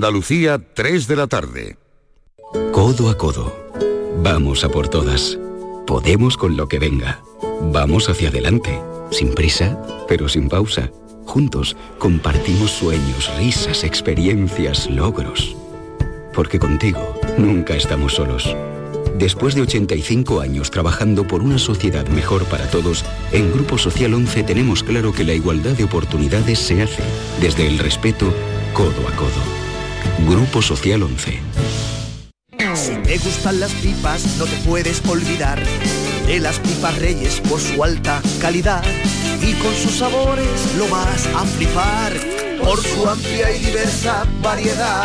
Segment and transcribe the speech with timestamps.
[0.00, 1.76] Andalucía, 3 de la tarde.
[2.72, 3.54] Codo a codo.
[4.22, 5.38] Vamos a por todas.
[5.86, 7.20] Podemos con lo que venga.
[7.70, 8.80] Vamos hacia adelante.
[9.10, 9.78] Sin prisa,
[10.08, 10.90] pero sin pausa.
[11.26, 15.54] Juntos compartimos sueños, risas, experiencias, logros.
[16.32, 18.56] Porque contigo nunca estamos solos.
[19.18, 24.44] Después de 85 años trabajando por una sociedad mejor para todos, en Grupo Social 11
[24.44, 27.02] tenemos claro que la igualdad de oportunidades se hace
[27.42, 28.32] desde el respeto
[28.72, 29.59] codo a codo.
[30.28, 31.40] Grupo Social 11.
[32.74, 35.60] Si te gustan las pipas, no te puedes olvidar
[36.26, 38.82] de las pipas Reyes por su alta calidad
[39.42, 42.12] y con sus sabores lo vas a flipar
[42.62, 45.04] por su amplia y diversa variedad.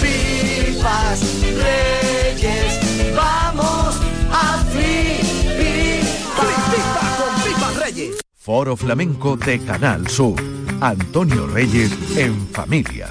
[0.00, 3.96] Pipas Reyes, vamos
[4.30, 5.98] a flipar.
[6.36, 8.16] con pipas Reyes.
[8.36, 10.36] Foro Flamenco de Canal Sur.
[10.80, 13.10] Antonio Reyes en familia.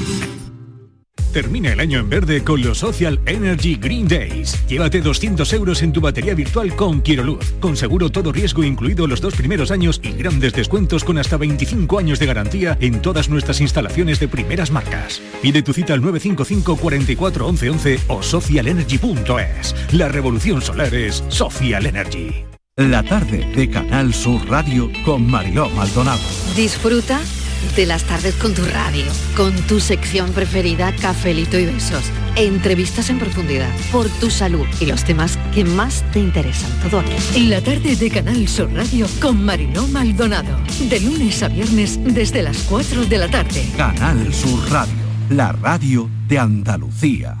[1.31, 4.65] Termina el año en verde con los Social Energy Green Days.
[4.67, 9.21] Llévate 200 euros en tu batería virtual con Quiroluz, con seguro todo riesgo incluido los
[9.21, 13.61] dos primeros años y grandes descuentos con hasta 25 años de garantía en todas nuestras
[13.61, 15.21] instalaciones de primeras marcas.
[15.41, 19.75] Pide tu cita al 955 44 11 11 o socialenergy.es.
[19.93, 22.43] La revolución solar es Social Energy.
[22.75, 26.21] La tarde de Canal Sur Radio con Mariló Maldonado.
[26.55, 27.21] Disfruta
[27.75, 32.03] de las tardes con tu radio, con tu sección preferida, cafelito y besos,
[32.35, 36.71] entrevistas en profundidad, por tu salud y los temas que más te interesan.
[36.81, 37.13] Todo aquí.
[37.35, 40.57] En la tarde de Canal Sur Radio con Mariló Maldonado,
[40.89, 43.65] de lunes a viernes desde las 4 de la tarde.
[43.77, 44.93] Canal Sur Radio,
[45.29, 47.40] la radio de Andalucía.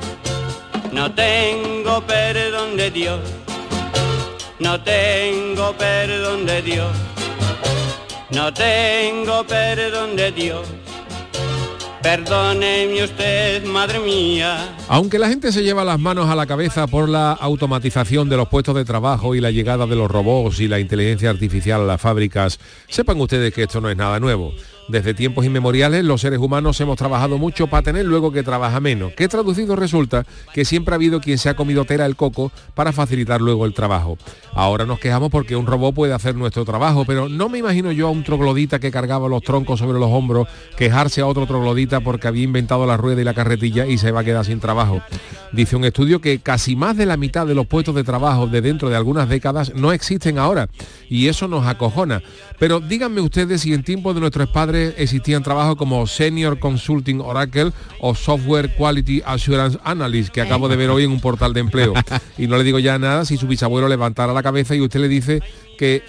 [0.91, 3.19] no tengo perdón de Dios,
[4.59, 6.91] no tengo perdón de Dios,
[8.31, 10.67] no tengo perdón de Dios.
[12.01, 14.75] Perdóneme usted, madre mía.
[14.87, 18.47] Aunque la gente se lleva las manos a la cabeza por la automatización de los
[18.47, 22.01] puestos de trabajo y la llegada de los robots y la inteligencia artificial a las
[22.01, 24.51] fábricas, sepan ustedes que esto no es nada nuevo.
[24.91, 29.13] Desde tiempos inmemoriales los seres humanos hemos trabajado mucho para tener luego que trabaja menos.
[29.13, 32.91] Que traducido resulta que siempre ha habido quien se ha comido tela el coco para
[32.91, 34.17] facilitar luego el trabajo.
[34.51, 38.09] Ahora nos quejamos porque un robot puede hacer nuestro trabajo, pero no me imagino yo
[38.09, 42.27] a un troglodita que cargaba los troncos sobre los hombros quejarse a otro troglodita porque
[42.27, 45.01] había inventado la rueda y la carretilla y se va a quedar sin trabajo.
[45.53, 48.59] Dice un estudio que casi más de la mitad de los puestos de trabajo de
[48.59, 50.67] dentro de algunas décadas no existen ahora
[51.09, 52.21] y eso nos acojona.
[52.59, 57.71] Pero díganme ustedes si en tiempos de nuestros padres existían trabajos como Senior Consulting Oracle
[57.99, 61.93] o Software Quality Assurance Analyst, que acabo de ver hoy en un portal de empleo.
[62.37, 65.07] Y no le digo ya nada si su bisabuelo levantara la cabeza y usted le
[65.07, 65.41] dice
[65.77, 66.03] que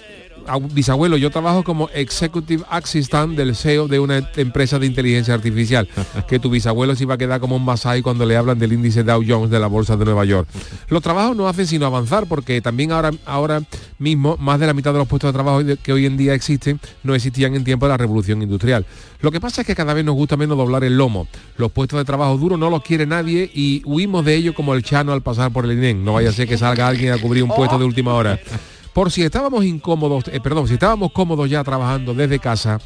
[0.73, 5.87] bisabuelo, yo trabajo como Executive Assistant del CEO de una empresa de inteligencia artificial,
[6.27, 9.03] que tu bisabuelo se iba a quedar como un Masai cuando le hablan del índice
[9.03, 10.47] Dow Jones de la Bolsa de Nueva York.
[10.87, 13.61] Los trabajos no hacen sino avanzar porque también ahora, ahora
[13.97, 16.79] mismo más de la mitad de los puestos de trabajo que hoy en día existen
[17.03, 18.85] no existían en tiempo de la revolución industrial.
[19.21, 21.27] Lo que pasa es que cada vez nos gusta menos doblar el lomo.
[21.57, 24.83] Los puestos de trabajo duros no los quiere nadie y huimos de ello como el
[24.83, 26.03] chano al pasar por el INEN.
[26.03, 28.39] No vaya a ser que salga alguien a cubrir un puesto de última hora.
[28.93, 32.79] Por si estábamos incómodos, eh, perdón, si estábamos cómodos ya trabajando desde casa,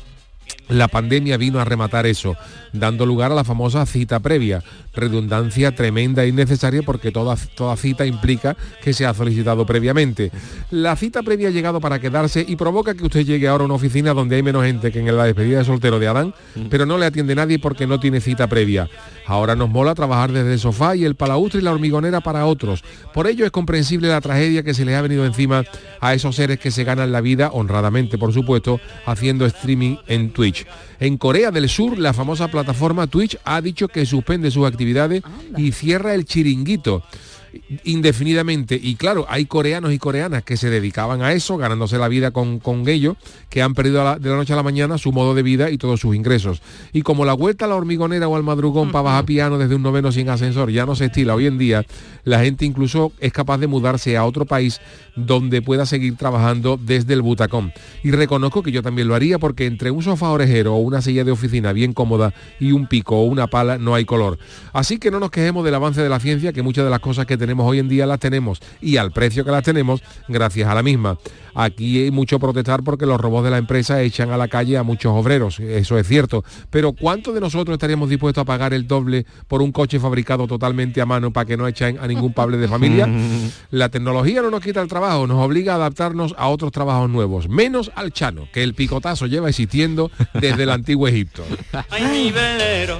[0.69, 2.35] La pandemia vino a rematar eso,
[2.73, 4.63] dando lugar a la famosa cita previa,
[4.93, 10.29] redundancia tremenda e innecesaria porque toda, toda cita implica que se ha solicitado previamente.
[10.69, 13.75] La cita previa ha llegado para quedarse y provoca que usted llegue ahora a una
[13.75, 16.33] oficina donde hay menos gente que en la despedida de soltero de Adán,
[16.69, 18.89] pero no le atiende nadie porque no tiene cita previa.
[19.27, 22.83] Ahora nos mola trabajar desde el sofá y el palaustre y la hormigonera para otros.
[23.13, 25.65] Por ello es comprensible la tragedia que se les ha venido encima
[25.99, 30.65] a esos seres que se ganan la vida, honradamente por supuesto, haciendo streaming en Twitch.
[30.99, 35.23] En Corea del Sur, la famosa plataforma Twitch ha dicho que suspende sus actividades
[35.57, 37.03] y cierra el chiringuito
[37.83, 38.79] indefinidamente.
[38.81, 42.59] Y claro, hay coreanos y coreanas que se dedicaban a eso, ganándose la vida con,
[42.59, 43.17] con ello,
[43.49, 45.77] que han perdido la- de la noche a la mañana su modo de vida y
[45.77, 46.61] todos sus ingresos.
[46.93, 49.83] Y como la vuelta a la hormigonera o al madrugón para bajar piano desde un
[49.83, 51.85] noveno sin ascensor ya no se estila hoy en día,
[52.23, 54.79] la gente incluso es capaz de mudarse a otro país
[55.15, 57.73] donde pueda seguir trabajando desde el butacón.
[58.03, 61.23] Y reconozco que yo también lo haría porque entre un sofá orejero o una silla
[61.23, 64.37] de oficina bien cómoda y un pico o una pala no hay color.
[64.73, 67.25] Así que no nos quejemos del avance de la ciencia, que muchas de las cosas
[67.25, 70.75] que tenemos hoy en día las tenemos y al precio que las tenemos gracias a
[70.75, 71.17] la misma.
[71.59, 74.83] Aquí hay mucho protestar porque los robots de la empresa echan a la calle a
[74.83, 76.43] muchos obreros, eso es cierto.
[76.69, 81.01] Pero ¿cuántos de nosotros estaríamos dispuestos a pagar el doble por un coche fabricado totalmente
[81.01, 83.09] a mano para que no echen a ningún padre de familia?
[83.71, 87.49] La tecnología no nos quita el trabajo, nos obliga a adaptarnos a otros trabajos nuevos,
[87.49, 91.43] menos al chano, que el picotazo lleva existiendo desde el antiguo Egipto.
[91.89, 92.99] Ay, mi velero,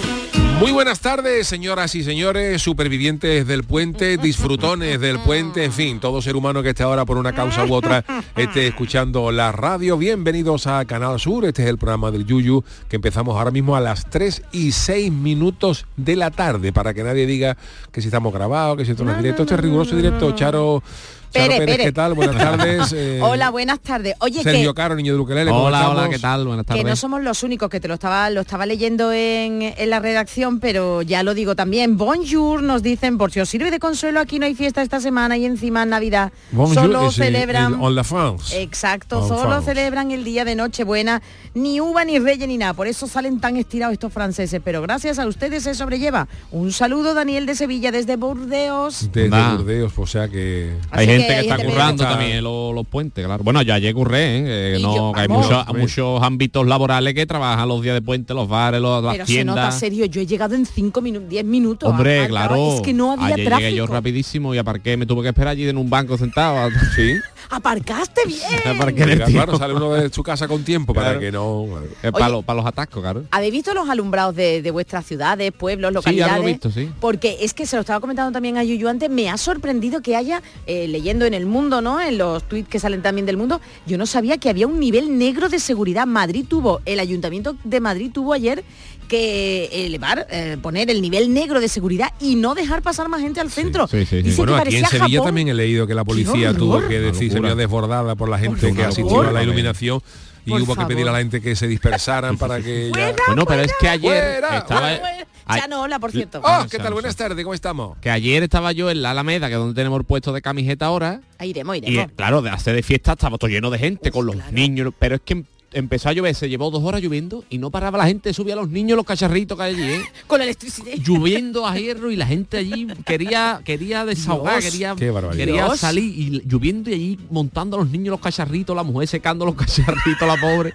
[0.61, 6.21] Muy buenas tardes, señoras y señores, supervivientes del puente, disfrutones del puente, en fin, todo
[6.21, 8.05] ser humano que esté ahora por una causa u otra
[8.35, 9.97] esté escuchando la radio.
[9.97, 13.79] Bienvenidos a Canal Sur, este es el programa del Yuyu, que empezamos ahora mismo a
[13.79, 17.57] las 3 y 6 minutos de la tarde, para que nadie diga
[17.91, 20.83] que si estamos grabados, que si esto no es directo, este es riguroso directo, Charo...
[21.31, 21.77] Charo Pérez.
[21.77, 22.13] ¿qué tal?
[22.13, 22.93] Buenas tardes.
[22.95, 24.15] eh, Hola, buenas tardes.
[24.19, 26.09] Oye, Sergio que, Caro, niño de ¿cómo Hola, hola?
[26.09, 26.45] ¿qué tal?
[26.45, 26.85] Buenas que tardes.
[26.85, 30.59] no somos los únicos que te lo estaba, lo estaba leyendo en, en la redacción,
[30.59, 31.97] pero ya lo digo también.
[31.97, 35.37] Bonjour, nos dicen, por si os sirve de consuelo, aquí no hay fiesta esta semana
[35.37, 36.31] y encima Navidad.
[36.51, 37.73] Bonjour, solo es, celebran...
[37.75, 38.61] el- en la France.
[38.61, 39.65] Exacto, solo France.
[39.65, 41.21] celebran el día de Nochebuena,
[41.53, 45.19] ni uva ni reyes ni nada, por eso salen tan estirados estos franceses, pero gracias
[45.19, 46.27] a ustedes se sobrelleva.
[46.51, 49.09] Un saludo Daniel de Sevilla desde Burdeos.
[49.11, 49.29] Desde.
[49.29, 50.75] Burdeos, o sea que...
[50.91, 53.43] Hay Así gente que está gente currando también los, los puentes, claro.
[53.43, 54.79] Bueno, yo ayer curré, ¿eh?
[54.81, 58.81] No, yo, hay muchos, muchos ámbitos laborales que trabajan los días de puente, los bares,
[58.81, 59.79] los, las Pero se nota tiendas.
[59.79, 61.89] serio, yo he llegado en 5 minutos, 10 minutos.
[61.89, 62.75] Hombre, claro.
[62.75, 63.67] Es que no había ayer tráfico.
[63.67, 66.69] llegué yo rapidísimo y aparqué, me tuve que esperar allí en un banco sentado.
[66.95, 67.15] Sí.
[67.49, 68.41] Aparcaste bien.
[68.75, 71.65] Aparqué Mira, claro, sale uno de su casa con tiempo para que no...
[72.01, 73.23] Eh, para, los, para los atascos, claro.
[73.31, 76.33] ¿Habéis visto los alumbrados de, de vuestras ciudades, pueblos, Sí, localidades?
[76.33, 76.89] algo he visto, sí.
[76.99, 80.15] Porque es que se lo estaba comentando también a Yuyu antes, me ha sorprendido que
[80.15, 81.99] haya, eh, leyendo en el mundo, ¿no?
[82.01, 85.17] En los tweets que salen también del mundo, yo no sabía que había un nivel
[85.17, 86.05] negro de seguridad.
[86.07, 88.63] Madrid tuvo, el Ayuntamiento de Madrid tuvo ayer
[89.07, 93.41] que elevar, eh, poner el nivel negro de seguridad y no dejar pasar más gente
[93.41, 93.87] al centro.
[93.87, 94.33] sí, sí, sí.
[94.37, 95.27] Bueno, que aquí en Sevilla Japón.
[95.27, 98.67] también he leído que la policía tuvo que decir se vio desbordada por la gente
[98.67, 99.25] Por que asistió favor.
[99.27, 100.01] a la iluminación
[100.45, 101.11] y Por hubo que pedir a favor.
[101.13, 102.93] la gente que se dispersaran para que ya...
[102.93, 104.79] Fuera, Bueno, pero es que ayer fuera, estaba...
[104.97, 105.05] Bueno,
[105.49, 106.41] ya no, hola, por cierto.
[106.43, 106.93] ¡Oh, qué tal!
[106.93, 107.97] Buenas tardes, ¿cómo estamos?
[107.99, 110.85] Que ayer estaba yo en la Alameda, que es donde tenemos el puesto de camiseta
[110.87, 112.05] ahora, Ahí iremos, Y iremos.
[112.05, 114.51] eh, claro, de hacer de fiesta estaba todo lleno de gente con los claro.
[114.51, 115.43] niños, pero es que em-
[115.73, 118.57] empezó a llover, se llevó dos horas lloviendo y no paraba la gente, subía a
[118.57, 120.01] los niños los cacharritos que hay allí, ¿eh?
[120.27, 120.93] Con la electricidad.
[120.97, 124.71] lloviendo a hierro y la gente allí quería quería desahogar, Dios.
[124.71, 124.95] quería,
[125.31, 129.45] quería salir y lloviendo y allí montando a los niños los cacharritos, la mujer secando
[129.45, 130.73] los cacharritos, la pobre.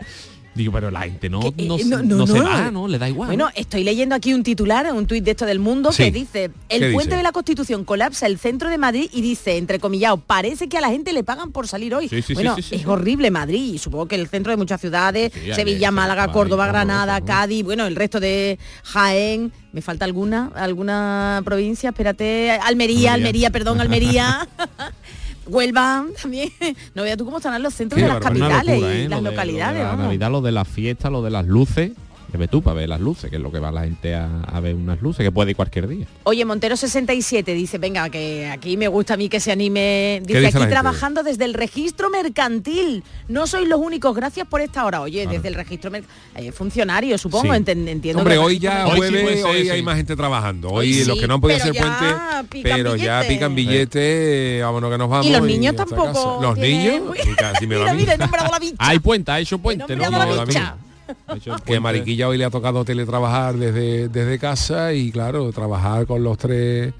[0.56, 2.44] Digo, pero la gente no, Que, eh, no, no, no, no se no.
[2.44, 2.88] va, ¿no?
[2.88, 3.28] Le da igual.
[3.28, 6.04] Bueno, estoy leyendo aquí un titular, un tuit de esto del mundo, Sí.
[6.04, 6.92] que dice, ¿Qué el dice?
[6.94, 10.80] puente de la Constitución colapsa el centro de Madrid y dice, entrecomillado, parece que a
[10.80, 12.08] la gente le pagan por salir hoy.
[12.08, 15.88] Sí, sí, bueno, es horrible Madrid, y supongo que el centro de muchas ciudades, Sevilla,
[15.88, 17.20] se Málaga, Córdoba, Granada.
[17.20, 23.12] Cádiz, bueno, el resto de Jaén, me falta alguna, alguna provincia, espérate, Almería, Almería.
[23.12, 24.48] Almería, perdón, Almería.
[25.46, 26.50] Huelva también.
[26.94, 29.08] No veas tú cómo estarán los centros Qué de las capitales locura, y ¿eh?
[29.08, 29.82] las Lo de- lo de localidades.
[29.82, 29.96] la.
[29.96, 31.92] Navidad, lo de las fiestas, lo de las luces.
[32.32, 34.60] Ve tú para ver las luces, que es lo que va la gente a, a
[34.60, 36.06] ver unas luces, que puede ir cualquier día.
[36.24, 40.20] Oye, Montero 67 dice, venga, que aquí me gusta a mí que se anime.
[40.22, 43.02] dice Dice, aquí trabajando desde el registro mercantil.
[43.28, 45.00] No sois los únicos, gracias por esta hora.
[45.00, 46.52] Oye, desde el registro mercantil.
[46.52, 47.62] funcionario, supongo, Sí.
[47.66, 48.18] entiendo.
[48.18, 49.70] Hombre, que hoy ya Hoy jueves, ser, hoy sí.
[49.70, 50.68] hay más gente trabajando.
[50.68, 54.98] Hoy, Hoy los que no han podido hacer puente, pero ya pican billetes, vámonos que
[54.98, 55.26] nos vamos.
[55.26, 56.38] Y los niños tampoco.
[56.42, 57.16] Los tienen- niños,
[57.66, 58.00] Mira, mí.
[58.00, 58.76] mira, he nombrado la bicha.
[58.78, 60.76] Hay puente, ha hecho He puente, nombrado no, la bicha.
[61.64, 66.38] que Mariquilla hoy le ha tocado teletrabajar desde, desde casa y claro, trabajar con los
[66.38, 66.92] tres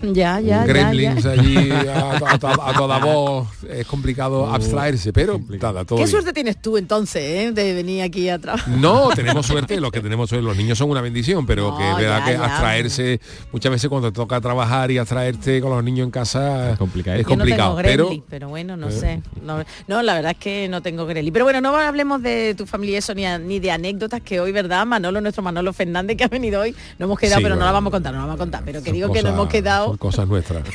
[0.00, 1.30] Ya, ya, ya, gremlins ya.
[1.32, 6.08] allí a, a to- a toda voz es complicado abstraerse, pero nada, todo Qué bien.
[6.08, 7.52] suerte tienes tú entonces, ¿eh?
[7.52, 8.68] De venir aquí a trabajar.
[8.76, 11.90] No, tenemos suerte, los que tenemos suerte, los niños son una bendición, pero No, que
[11.90, 12.44] es verdad ya, que ya.
[12.44, 13.20] abstraerse,
[13.52, 17.16] muchas veces cuando te toca trabajar y abstraerte con los niños en casa es complicado,
[17.16, 18.92] es Yo no complicado tengo pero gremlin, pero, bueno, no Eh.
[18.92, 19.22] sé.
[19.42, 21.32] No, no, la verdad es que no tengo gremlin.
[21.32, 24.38] Pero bueno, no hablemos de tu familia y eso ni, a- ni de anécdotas que
[24.38, 24.86] hoy, ¿verdad?
[24.86, 27.72] Manolo, nuestro Manolo Fernández que ha venido hoy, no hemos quedado, Sí, pero no la
[27.72, 28.62] vamos a contar, no la vamos a contar.
[28.64, 29.87] Pero que digo que no hemos quedado.
[29.88, 30.64] Son cosas nuestras.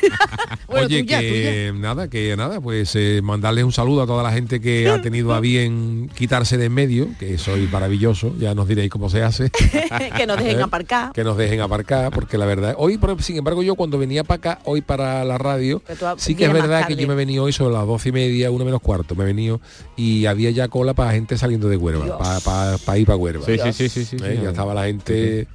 [0.65, 4.59] Bueno, Oye, que nada, que nada, pues eh, mandarles un saludo a toda la gente
[4.59, 8.89] que ha tenido a bien quitarse de en medio, que soy maravilloso, ya nos diréis
[8.89, 9.51] cómo se hace.
[10.17, 10.63] que nos dejen ¿Eh?
[10.63, 11.11] aparcar.
[11.13, 14.37] que nos dejen aparcar, porque la verdad, hoy, por- sin embargo, yo cuando venía para
[14.37, 15.83] acá, hoy para la radio,
[16.17, 18.49] sí que es verdad que yo me he venido hoy sobre las doce y media,
[18.49, 19.61] una menos cuarto, me he venido
[19.95, 22.17] y había ya cola para gente saliendo de Huerva,
[22.83, 23.45] para ir para Huerva.
[23.45, 24.35] Sí, sí, sí, sí, sí, ¿Eh?
[24.37, 24.43] sí.
[24.43, 25.47] Ya estaba la gente...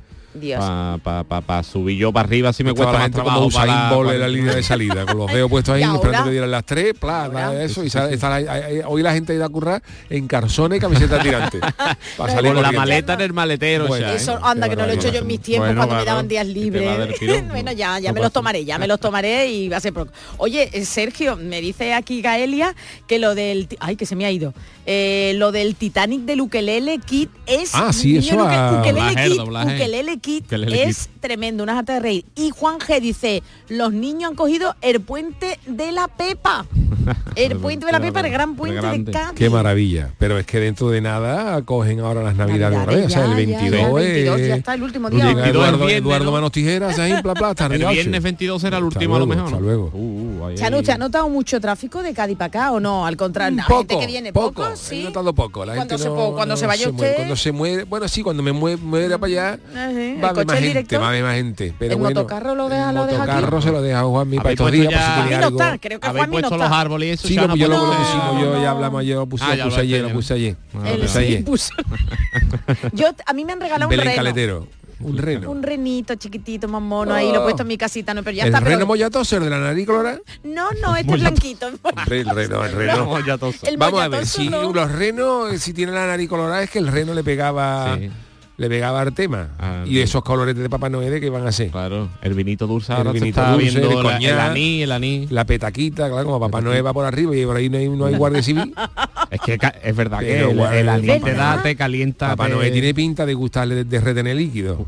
[0.58, 3.36] Para pa, pa, pa subir yo para arriba si me cuesta la más gente trabajo
[3.38, 6.24] como Usain para Bolt en la línea de salida, con los dedos puestos ahí, esperando
[6.26, 9.12] que dieran las tres, pla, nada de eso, y sale- está la- ahí- hoy la
[9.14, 11.58] gente ha ido a currar en calzones y camiseta tirante.
[11.60, 12.78] Para con salir la corriendo.
[12.80, 13.86] maleta en el maletero.
[13.88, 14.16] Bueno, ya, ¿eh?
[14.16, 16.16] Eso, anda, que no lo he hecho yo en mis tiempos Bueno, cuando me claro,
[16.16, 17.48] daban días libres.
[17.48, 20.12] bueno, ya, ya me los tomaré, ya me los tomaré y va a ser poco.
[20.36, 22.74] Oye, eh, Sergio, me dice aquí Gaelia
[23.06, 23.66] que lo del...
[23.80, 24.52] Ay, que se me ha ido.
[24.86, 27.74] Eh, lo del Titanic del Ukelele Kit es...
[27.74, 32.24] Ah, sí, niño, eso Ukelele Kit, Kit es tremendo, unas hartas de reír.
[32.34, 36.66] Y Juan G dice, los niños han cogido el puente de la Pepa.
[37.36, 39.12] El puente de la Pepa, el gran puente de.
[39.12, 39.34] Cádiz.
[39.34, 40.10] Qué maravilla.
[40.18, 43.06] Pero es que dentro de nada acogen ahora las navidades otra vez.
[43.06, 44.12] O sea, el Navidades, ya, 22 ya, ya, el es...
[44.12, 45.18] 22 ya está el último día.
[45.24, 46.32] Llega 22 Eduardo, el viernes, Eduardo ¿no?
[46.32, 48.22] Manos Tijeras, ahí, bla, bla, hasta El viernes ocho.
[48.22, 49.54] 22 será el último a lo luego, mejor.
[49.54, 49.66] hasta ¿no?
[49.66, 49.90] luego.
[49.94, 50.82] Uh, ahí, Chanu, ahí.
[50.82, 53.06] ¿te ha notado mucho tráfico de Cádiz para acá o no?
[53.06, 55.02] Al contrario, la poco, gente que viene poco, poco, he sí.
[55.04, 55.64] notado poco.
[55.64, 57.06] La Cuando gente se no- po- cuando no se vaya mueve.
[57.08, 59.90] usted- Cuando se mueve, bueno, sí, cuando me mueve, mueve para allá, Ajá,
[60.22, 61.00] va a haber más gente, directo.
[61.00, 61.74] va a haber más gente.
[61.78, 63.30] Pero ¿El bueno, motocarro lo deja- el lo deja aquí?
[63.32, 66.00] motocarro se lo deja a Juanmi para Habéis estos puesto días, Juanmi no está, creo
[66.00, 66.68] que Juanmi no puesto está.
[66.68, 67.28] los árboles y eso.
[67.28, 67.54] Sí, yo lo,
[67.92, 70.56] pusimos, yo ya hablamos, yo lo puse, Ah, ayer, lo puse ayer.
[70.74, 70.78] Ah.
[72.92, 74.66] Yo, a mí me han regalado un reno.
[75.00, 75.50] Un reno.
[75.50, 78.42] Un renito chiquitito, más mono, ahí lo he puesto en mi casita, no, pero ya
[78.44, 78.60] el está.
[78.60, 80.18] reno pero- mollatoso, el de la nariz colorada.
[80.44, 81.66] No, no, este es blanquito.
[81.82, 83.04] Hombre, el reno, el reno.
[83.06, 83.66] Mollatoso.
[83.66, 84.72] El Vamos a ver, si no.
[84.72, 88.10] los renos, si tienen la nariz colorada, es que el reno le pegaba Sí.
[88.58, 89.48] Le pegaba al tema.
[89.58, 91.70] Ah, y esos colores de Papá Noel que van a ser.
[91.70, 94.82] Claro, el vinito dulce El ahora vinito está dulce, viendo el la- coñac, el anís,
[94.82, 95.30] el anís.
[95.30, 98.04] La petaquita, claro, como Papá Noel va por arriba y por ahí no hay, no
[98.06, 98.74] hay guardia civil.
[99.30, 102.28] Es que es verdad que el, el te da, te calienta.
[102.30, 104.86] Papá te- Noel tiene pinta de gustarle de, de retener líquido.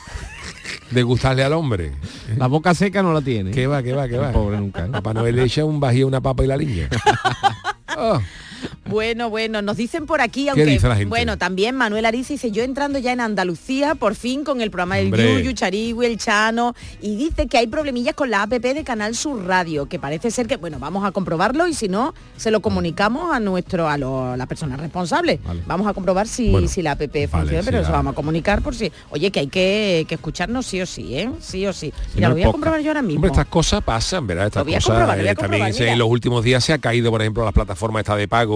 [0.90, 1.92] de gustarle al hombre.
[2.36, 3.52] La boca seca no la tiene.
[3.52, 4.32] Que va, que va, que va.
[4.32, 4.84] Pobre nunca.
[4.84, 4.88] ¿eh?
[4.90, 6.88] Papá Noel le echa un bajío, una papa y la niña.
[8.00, 8.20] Oh,
[8.86, 11.08] Bueno, bueno, nos dicen por aquí, aunque dice la gente?
[11.10, 14.96] bueno, también Manuel Ariza dice, yo entrando ya en Andalucía, por fin con el programa
[14.96, 15.34] del Hombre.
[15.42, 19.44] Yuyu, Charigüe, el Chano, y dice que hay problemillas con la APP de Canal Sur
[19.44, 23.34] Radio, que parece ser que, bueno, vamos a comprobarlo y si no, se lo comunicamos
[23.34, 25.38] a nuestro, a, lo- a la persona responsable.
[25.44, 25.62] Vale.
[25.66, 28.14] Vamos a comprobar si, Bueno, si la APP funciona, sí, pero eso la- vamos a
[28.14, 31.30] comunicar por si, oye, que hay que, que escucarnos sí o sí, ¿eh?
[31.40, 31.92] Sí o sí.
[32.10, 33.16] Si Mira, no lo voy a comprobar yo ahora mismo.
[33.18, 34.46] Hombre, estas cosas pasan, ¿verdad?
[34.46, 35.92] Estas Lo voy a cosas comprobar, lo voy a eh, también mira.
[35.92, 38.47] en los últimos días se ha caído, por ejemplo, las plataformas esta de pago,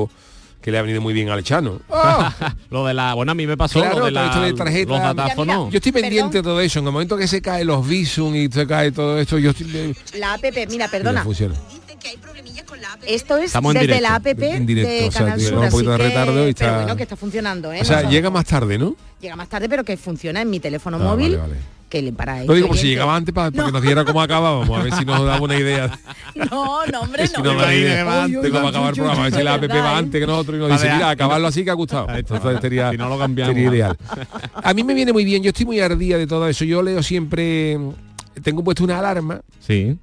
[0.61, 1.81] que le ha venido muy bien al Chano.
[1.89, 2.29] ¡Oh!
[2.71, 4.53] lo de la, bueno, a mí me pasó Claro, lo de todo la, esto de
[4.55, 4.89] tarjeta.
[4.91, 5.71] los Mira, datáfonos.
[5.73, 6.31] Yo estoy pendiente Perdón.
[6.33, 6.79] de todo eso.
[6.79, 9.95] En el momento que se caen los visum y se cae todo esto, yo estoy...
[10.19, 11.25] La APP, mira, no perdona.
[11.25, 11.55] funciona.
[13.07, 14.09] Esto es Estamos en desde directo.
[14.09, 15.97] la APP En directo, de o sea, Canal que Sur, va un así poquito de
[15.99, 17.81] que- retardo y pero está- bueno, que está funcionando, ¿eh?
[17.81, 18.97] O sea, No- llega más tarde, ¿no?
[19.21, 21.37] llega más tarde, pero que funciona en mi teléfono Ah, móvil.
[21.37, 21.61] vale, vale.
[21.93, 23.67] Que le para Lo digo por si llegaba antes para, para No.
[23.67, 25.91] que nos diera cómo acabábamos, a ver si nos daba una idea.
[26.35, 27.53] No, no, hombre, si no.
[27.53, 28.51] nos da idea de antes.
[28.51, 30.71] cómo acabar el programa, a ver si la app va antes que nosotros y nos
[30.73, 32.09] dice, mira, acabarlo así que ha gustado.
[32.09, 33.55] Entonces sería, Si no lo cambiamos.
[33.55, 33.97] sería ideal.
[34.55, 36.65] A mí me viene muy bien, yo estoy muy ardía de todo eso.
[36.65, 37.79] Yo leo siempre,
[38.43, 39.99] tengo puesto una alarma Sí.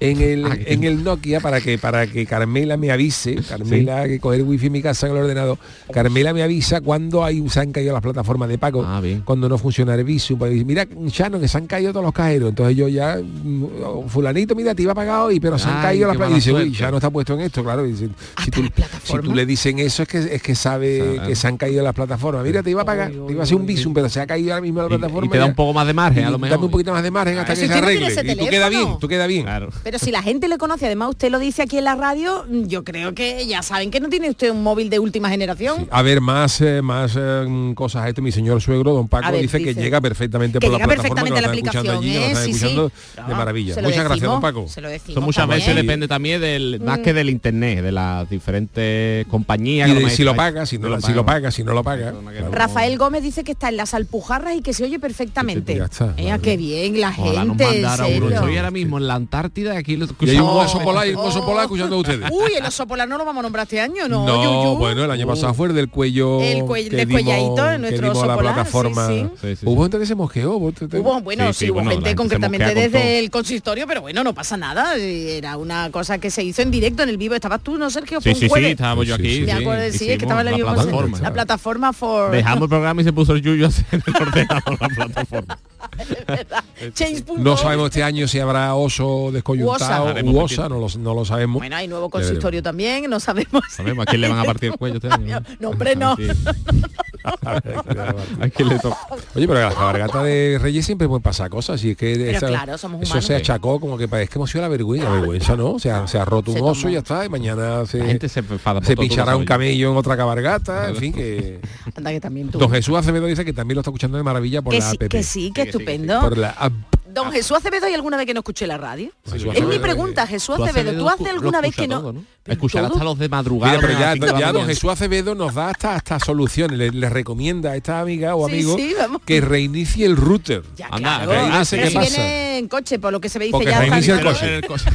[0.00, 4.18] En el, Ah, en el Nokia para que para que Carmela me avise, Carmela que
[4.18, 5.58] coger el wifi en mi casa en el ordenador,
[5.92, 9.22] Carmela me avisa cuando hay se han caído las plataformas de pago, Ah, bien.
[9.24, 12.14] cuando no funciona el Visum, pues dice, mira, Chano, que se han caído todos los
[12.14, 15.76] cajeros, entonces yo ya, mm, fulanito, mira, te iba a pagar hoy, pero se han
[15.76, 16.46] Ay, caído las plataformas.
[16.46, 17.86] Y dice, uy, ya no está puesto en esto, claro.
[17.86, 18.08] y dice,
[18.44, 19.24] si, tú, si plataformas.
[19.28, 21.28] tú le dicen eso es que es que sabe Claro.
[21.28, 22.44] que se han caído las plataformas.
[22.44, 24.52] Mira, te iba a pagar, te iba a hacer un Visum, pero se ha caído
[24.52, 25.26] ahora mismo la Y, plataforma.
[25.26, 26.56] y te da un poco más de margen, a lo Y mejor.
[26.56, 28.06] Dame un poquito más de margen hasta que se arregle.
[28.32, 29.46] Y tú queda bien, tú queda bien.
[29.90, 32.84] Pero si la gente le conoce, además usted lo dice aquí en la radio, yo
[32.84, 35.88] creo que ya saben que no tiene usted un móvil de última generación.
[35.90, 38.22] A ver, más, eh, más eh, cosas a esto.
[38.22, 41.24] Mi señor suegro, don Paco, ver, dice, que llega perfectamente Que por la llega plataforma.
[41.24, 42.28] que la lo están escuchando aplicación, allí, que lo ¿eh?
[42.28, 42.56] están Sí, sí.
[42.66, 42.92] escuchando
[43.26, 43.74] de maravilla.
[43.82, 44.68] Muchas gracias, don Paco.
[44.68, 45.58] se lo decimos Eso muchas también.
[45.60, 49.88] veces depende también del más que del internet, de las diferentes compañías.
[49.88, 52.14] Y de si lo paga, si no, lo- si lo paga, si no lo paga.
[52.52, 55.74] Rafael Gómez dice que está en las alpujarras y que se oye perfectamente.
[55.74, 60.38] Ya está, qué bien, la gente, ahora mismo en la Antártida aquí lo Y hay
[60.38, 62.30] un oso polar, y un oso polar escuchando a ustedes.
[62.30, 64.24] Uy, el oso polar no lo vamos a nombrar este año, ¿no?
[64.26, 66.40] No, bueno, el año pasado fue el del cuello.
[66.40, 69.06] El cuell- que del cuelladito nuestro oso la polar, plataforma.
[69.08, 69.56] sí, sí.
[69.56, 70.52] Sí, Hubo gente que se mosqueó.
[70.56, 74.34] Hubo, bueno, sí, Sí, sí, hubo bueno, gente concretamente desde el consistorio, pero bueno, no
[74.34, 74.96] pasa nada.
[74.96, 77.34] eh, Era una cosa que se hizo en directo, en el vivo.
[77.34, 78.20] Estabas tú, ¿no, Sergio?
[78.20, 78.70] Fue Sí, un sí, sí, jueves.
[78.72, 79.40] estábamos yo aquí.
[79.42, 81.18] Me acuerdo, sí, es que estaba en el la plataforma.
[81.20, 82.30] La plataforma for...
[82.30, 85.58] Dejamos el programa y se puso el Yuyo a hacer el ordenador la plataforma.
[87.38, 91.58] No sabemos este año si habrá oso descoyuntado u osa, no lo, no lo sabemos.
[91.58, 93.62] Bueno, hay nuevo consistorio también, no sabemos.
[93.70, 95.42] Sabemos a quién le van a partir el cuello este año.
[95.58, 96.16] No, hombre, no.
[99.34, 102.46] Oye, pero la cabalgata de Reyes siempre pueden pasar cosas y es que Pero esa-
[102.48, 103.24] claro, somos eso humanos.
[103.26, 105.78] se achacó como que parece que hemos sido la vergüenza, la vergüenza, ¿no?
[105.78, 108.06] Se ha, se ha roto Se un oso y ya está, y mañana se, La
[108.06, 108.42] gente se
[108.82, 111.60] se pichará un camello en otra cabalgata, en fin, que...
[111.94, 112.58] Anda que también tú.
[112.58, 114.96] Don Jesús Acevedo dice que también lo está escuchando de maravilla por que, la sí,
[115.00, 115.08] app.
[115.10, 116.20] que sí, que estupendo.
[116.20, 116.72] Por la app.
[117.12, 119.10] Don Jesús Acevedo, ¿hay alguna vez que no escuché la radio?
[119.24, 120.98] Jesús es mi Acevedo, pregunta, eh, Jesús Acevedo.
[120.98, 122.00] ¿Tú haces alguna vez que no?
[122.00, 122.24] todo, ¿no?
[122.46, 123.76] Escuchar hasta los de madrugada.
[123.76, 124.66] Mira, pero ya, la ya don.
[124.66, 128.52] Jesús Acevedo nos da hasta, hasta soluciones, le, le recomienda a esta amiga o Sí,
[128.54, 129.22] amigo sí, vamos.
[129.24, 130.62] que reinicie el router.
[130.76, 131.30] Ya, Anda, claro.
[131.30, 132.00] Pero qué si pasa.
[132.16, 134.24] viene en coche, por lo que se ve dice Porque ya reinicia el
[134.66, 134.86] coche.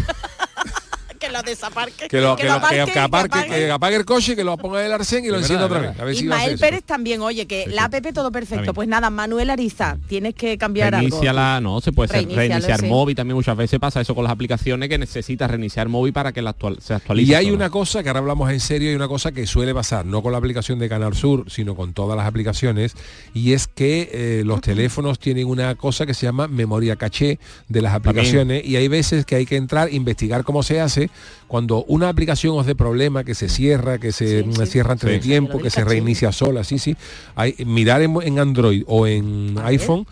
[1.42, 2.08] Que lo desaparque.
[2.08, 3.56] Que lo, que, lo- que- aparque, que aparque, apague.
[3.66, 6.00] que apague el coche, que lo ponga en el arsén y lo encienda otra vez.
[6.00, 6.60] A ver Ismael.
[6.60, 8.74] Pérez también, oye, que la app todo perfecto.
[8.74, 11.42] Pues nada, Manuel Ariza, tienes que cambiar Reinicia algo.
[11.42, 12.86] la, no, se puede ser reiniciar sí.
[12.88, 16.42] móvil también muchas veces pasa eso con las aplicaciones que necesitas reiniciar móvil para que
[16.42, 17.32] la actual, se actualice.
[17.32, 17.56] Y hay todo.
[17.56, 20.32] una cosa que ahora hablamos en serio, hay una cosa que suele pasar, no con
[20.32, 22.96] la aplicación de Canal Sur, sino con todas las aplicaciones,
[23.34, 27.82] y es que eh, los teléfonos tienen una cosa que se llama memoria caché de
[27.82, 31.10] las aplicaciones, y hay veces que hay que entrar, investigar cómo se hace,
[31.48, 34.66] cuando una aplicación os dé problema, que se cierra, que se Sí, mm, sí.
[34.68, 35.14] cierra antes Sí.
[35.16, 36.96] de tiempo, que se reinicia sola, sí, sí.
[37.36, 39.70] Hay, mirar en, en Android o en A ver.
[39.72, 40.06] iPhone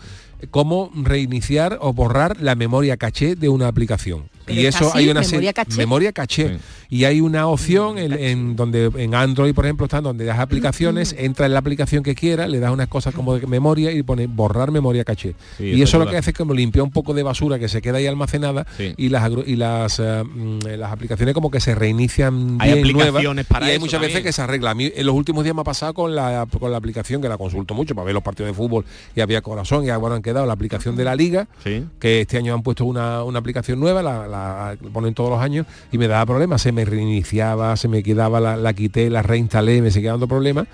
[0.50, 4.24] cómo reiniciar o borrar la memoria caché de una aplicación.
[4.46, 5.76] Pero y eso así, hay una memoria serie- caché.
[5.78, 6.48] memoria caché.
[6.48, 6.54] Sí.
[6.90, 11.14] Y hay una opción en, en donde en Android, por ejemplo, está donde das aplicaciones,
[11.18, 14.26] entra en la aplicación que quiera, le das unas cosas como de memoria y pone
[14.26, 15.34] borrar memoria caché.
[15.58, 17.80] Sí, y eso lo que hace es como limpiar un poco de basura que se
[17.82, 18.94] queda ahí almacenada Sí.
[18.96, 23.08] y las y las eh, mm, las aplicaciones como que se reinician Hay bien nuevas.
[23.08, 24.70] aplicaciones para y hay eso muchas veces que se arregla.
[24.70, 27.28] A mí en los últimos días me ha pasado con la con la aplicación que
[27.28, 28.84] la consulto mucho para ver los partidos de fútbol
[29.16, 31.84] y había corazón y ahora han quedado la aplicación de la liga Sí.
[31.98, 35.66] que este año han puesto una, una aplicación nueva, la, la ponen todos los años
[35.92, 39.82] y me daba problemas, se me reiniciaba, se me quedaba, la, la quité, la reinstalé,
[39.82, 40.66] me seguía dando problemas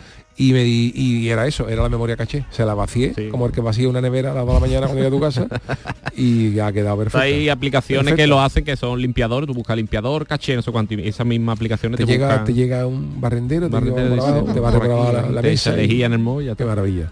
[0.48, 3.28] y, me, y, y era eso, era la memoria caché, se la vacié, Sí.
[3.28, 5.10] como el que vacía una nevera a las 2 de la mañana cuando llega a
[5.10, 5.60] tu casa
[6.16, 7.18] y ha quedado perfecto.
[7.18, 8.30] Hay aplicaciones que Perfecto.
[8.30, 11.56] lo hacen que son limpiadores, tú buscas limpiador, caché, no sé cuánto, y esas mismas
[11.56, 15.12] aplicaciones te te, llega, buscan te llega un barrendero, te, barrendero te por aquí, abajo
[15.12, 15.74] la, la te mesa.
[15.74, 17.10] se y- en el móvil, ya Qué maravilla.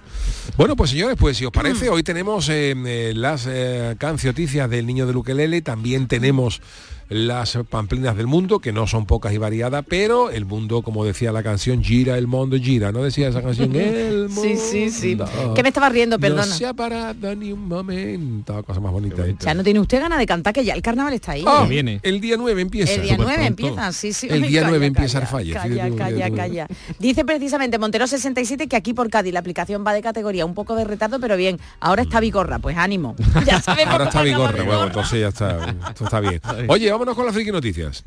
[0.56, 4.86] Bueno, pues señores, pues si os parece, hoy tenemos eh, eh, las eh, cancioticias del
[4.86, 6.60] niño de Luquelele, también tenemos
[7.08, 11.32] las pamplinas del mundo, que no son pocas y variadas, pero el mundo, como decía
[11.32, 13.74] la canción, gira, el mundo gira, ¿no decía esa canción?
[13.76, 14.42] El mundo.
[14.42, 15.18] Sí, sí, sí.
[15.54, 16.46] Que me estaba riendo, perdona.
[16.46, 18.62] No se ha parado ni un momento.
[18.62, 19.26] Cosa más bonita.
[19.26, 19.36] ¿eh?
[19.40, 21.44] Ya no tiene usted ganas de cantar que ya el carnaval está ahí.
[21.46, 22.00] Ah, viene.
[22.02, 22.92] el día 9 empieza.
[22.92, 23.66] El día Súper 9 pronto.
[23.66, 24.28] empieza, sí, sí.
[24.30, 26.66] El día calla, 9 empieza calla, el falle, Calla, calla, calla.
[26.98, 30.74] Dice precisamente Montero 67 que aquí por Cádiz la aplicación va de categoría, un poco
[30.74, 31.58] de retardo, pero bien.
[31.80, 33.16] Ahora está Bigorra, pues ánimo.
[33.46, 36.40] Ya sabemos Ahora está Vigorra, bueno, entonces ya está, esto está bien.
[36.68, 38.04] Oye, vámonos con las friki noticias.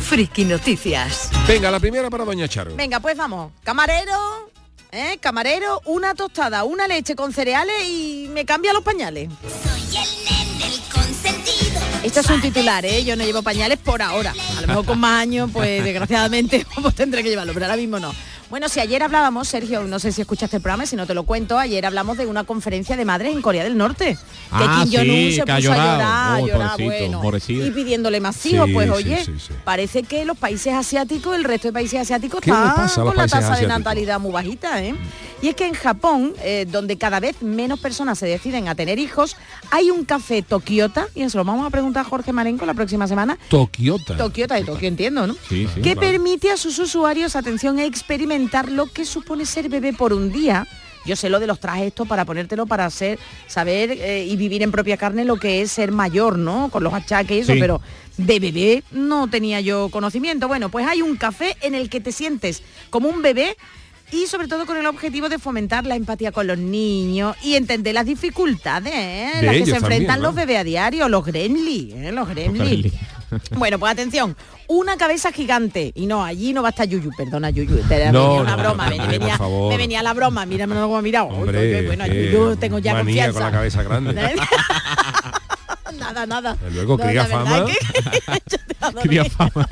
[0.00, 1.30] Friki Noticias.
[1.46, 2.74] Venga, la primera para Doña Charo.
[2.74, 3.52] Venga, pues vamos.
[3.64, 4.50] Camarero,
[4.90, 5.18] ¿eh?
[5.20, 9.28] Camarero, una tostada, una leche con cereales y me cambia los pañales.
[12.14, 13.04] Esto es un titular, ¿eh?
[13.04, 14.34] Yo no llevo pañales por ahora.
[14.58, 17.98] A lo mejor con más años, pues desgraciadamente pues, tendré que llevarlo, pero ahora mismo
[17.98, 18.12] no.
[18.50, 21.22] Bueno, si ayer hablábamos, Sergio, no sé si escuchaste el programa, si no te lo
[21.22, 24.18] cuento, ayer hablamos de una conferencia de madres en Corea del Norte.
[24.50, 26.84] Ah, que Kim sí, Jong-un se que ha puso a llorar, a Oh, llorar, pobrecito,
[27.06, 27.66] bueno, pobrecito.
[27.66, 29.54] y pidiéndole más hijos, Sí, pues sí, oye, sí, sí.
[29.64, 33.26] parece que los países asiáticos, el resto de países asiáticos ¿Qué le están con la
[33.26, 34.94] tasa de natalidad muy bajita, ¿eh?
[35.42, 39.00] Y es que en Japón, eh, donde cada vez menos personas se deciden a tener
[39.00, 39.36] hijos,
[39.72, 43.08] hay un café Tokiota, y eso lo vamos a preguntar a Jorge Marenco la próxima
[43.08, 43.36] semana.
[43.48, 44.16] Tokiota.
[44.16, 45.34] Tokiota de Tokio, entiendo, ¿no?
[45.48, 45.82] Sí, sí.
[45.82, 46.00] que claro.
[46.00, 50.66] permite a sus usuarios, atención, experimentar lo que supone ser bebé por un día
[51.04, 54.62] Yo sé lo de los trajes estos para ponértelo para ser, saber eh, y vivir
[54.62, 56.68] en propia carne lo que es ser mayor, ¿no?
[56.70, 57.58] Con los achaques y eso, Sí.
[57.58, 57.80] pero
[58.16, 60.46] de bebé no tenía yo conocimiento.
[60.46, 63.56] Bueno, pues hay un café en el que te sientes como un bebé
[64.12, 67.94] y sobre todo con el objetivo de fomentar la empatía con los niños y entender
[67.94, 69.30] las dificultades ¿eh?
[69.42, 70.22] Las que se enfrentan también, ¿no?
[70.28, 72.12] los bebés a diario, los gremlins, ¿eh?
[72.12, 72.92] los gremlins.
[73.52, 74.36] Bueno, pues atención,
[74.68, 75.90] una cabeza gigante.
[75.94, 78.62] Y no, allí no va a estar Yuyu, perdona Yuyu, te venía No, una no,
[78.62, 78.98] broma, no, me,
[79.78, 81.28] venía, me la broma, mírame cómo ha mirado.
[81.28, 81.52] Bueno,
[82.04, 83.32] qué Yuyu, tengo ya confianza.
[83.32, 84.12] con la cabeza grande.
[85.98, 86.58] nada, nada.
[86.72, 87.64] Luego cría fama.
[89.10, 89.68] que- fama.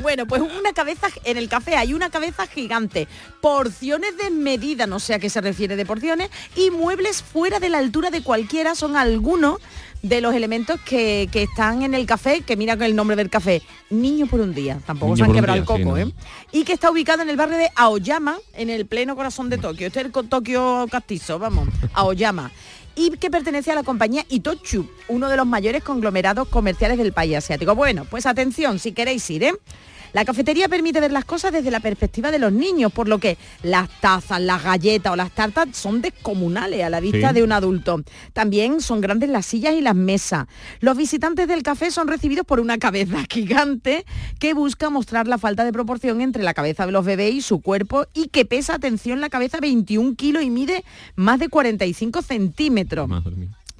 [0.00, 3.08] Bueno, pues una cabeza, en el café hay una cabeza gigante,
[3.40, 7.78] porciones desmedidas, no sé a qué se refiere de porciones, y muebles fuera de la
[7.78, 9.58] altura de cualquiera son algunos
[10.02, 13.30] de los elementos que, que están en el café, que mira con el nombre del
[13.30, 15.96] café, Niño por un día, tampoco Niño se han quebrado el sí, coco, ¿no?
[15.96, 16.12] ¿eh?
[16.50, 19.86] Y que está ubicado en el barrio de Aoyama, en el pleno corazón de Tokio.
[19.86, 22.50] Este es el Tokio castizo, vamos, Aoyama.
[22.94, 27.36] Y que pertenece a la compañía Itochu, uno de los mayores conglomerados comerciales del país
[27.36, 27.74] asiático.
[27.74, 29.54] Bueno, pues atención, si queréis ir, ¿eh?
[30.12, 33.38] La cafetería permite ver las cosas desde la perspectiva de los niños, por lo que
[33.62, 37.34] las tazas, las galletas o las tartas son descomunales a la vista Sí.
[37.36, 38.02] de un adulto.
[38.32, 40.46] También son grandes las sillas y las mesas.
[40.80, 44.04] Los visitantes del café son recibidos por una cabeza gigante
[44.38, 47.60] que busca mostrar la falta de proporción entre la cabeza de los bebés y su
[47.60, 50.84] cuerpo y que pesa, atención, la cabeza 21 kilos y mide
[51.16, 53.08] más de 45 centímetros.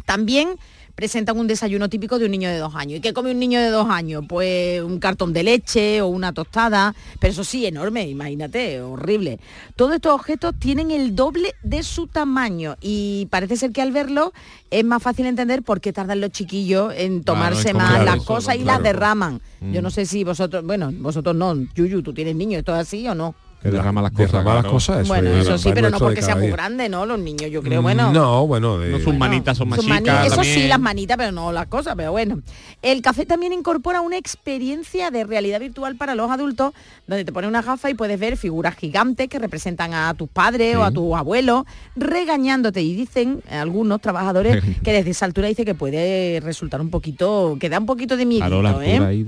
[0.07, 0.49] También
[0.95, 2.99] presentan un desayuno típico de un niño de dos años.
[2.99, 4.25] ¿Y qué come un niño de dos años?
[4.29, 9.41] Pues un cartón de leche o una tostada, pero eso sí, enorme, imagínate, horrible.
[9.77, 14.33] Todos estos objetos tienen el doble de su tamaño y parece ser que al verlo
[14.71, 18.05] es más fácil entender por qué tardan los chiquillos en tomarse es como- más claro,
[18.17, 18.79] las cosas y claro.
[18.83, 19.41] las derraman.
[19.61, 19.85] Yo Mm.
[19.85, 23.15] no sé si vosotros, bueno, vosotros no, Yuyu, tú tienes niños, ¿esto es así o
[23.15, 23.35] no?
[23.63, 24.33] Que derrama las cosas.
[24.33, 24.75] Derrama las claro.
[24.75, 27.07] cosas, eso bueno, es eso sí, pero no porque sea muy grande, ¿no?
[27.07, 28.13] Los niños, yo creo, bueno.
[28.13, 28.91] No, bueno, de...
[28.91, 30.27] No, sus manitas son más Sus mani- chicas.
[30.27, 32.41] Eso sí, las manitas, pero no las cosas, pero bueno.
[32.83, 36.73] El café también incorpora una experiencia de realidad virtual para los adultos,
[37.07, 40.77] donde te pones una gafa y puedes ver figuras gigantes que representan a tus padres
[40.77, 42.83] o a tus abuelos, regañándote.
[42.83, 47.69] Y dicen algunos trabajadores que desde esa altura dice que puede resultar un poquito, que
[47.69, 48.83] da un poquito de miedo.
[48.83, 49.25] ¿eh?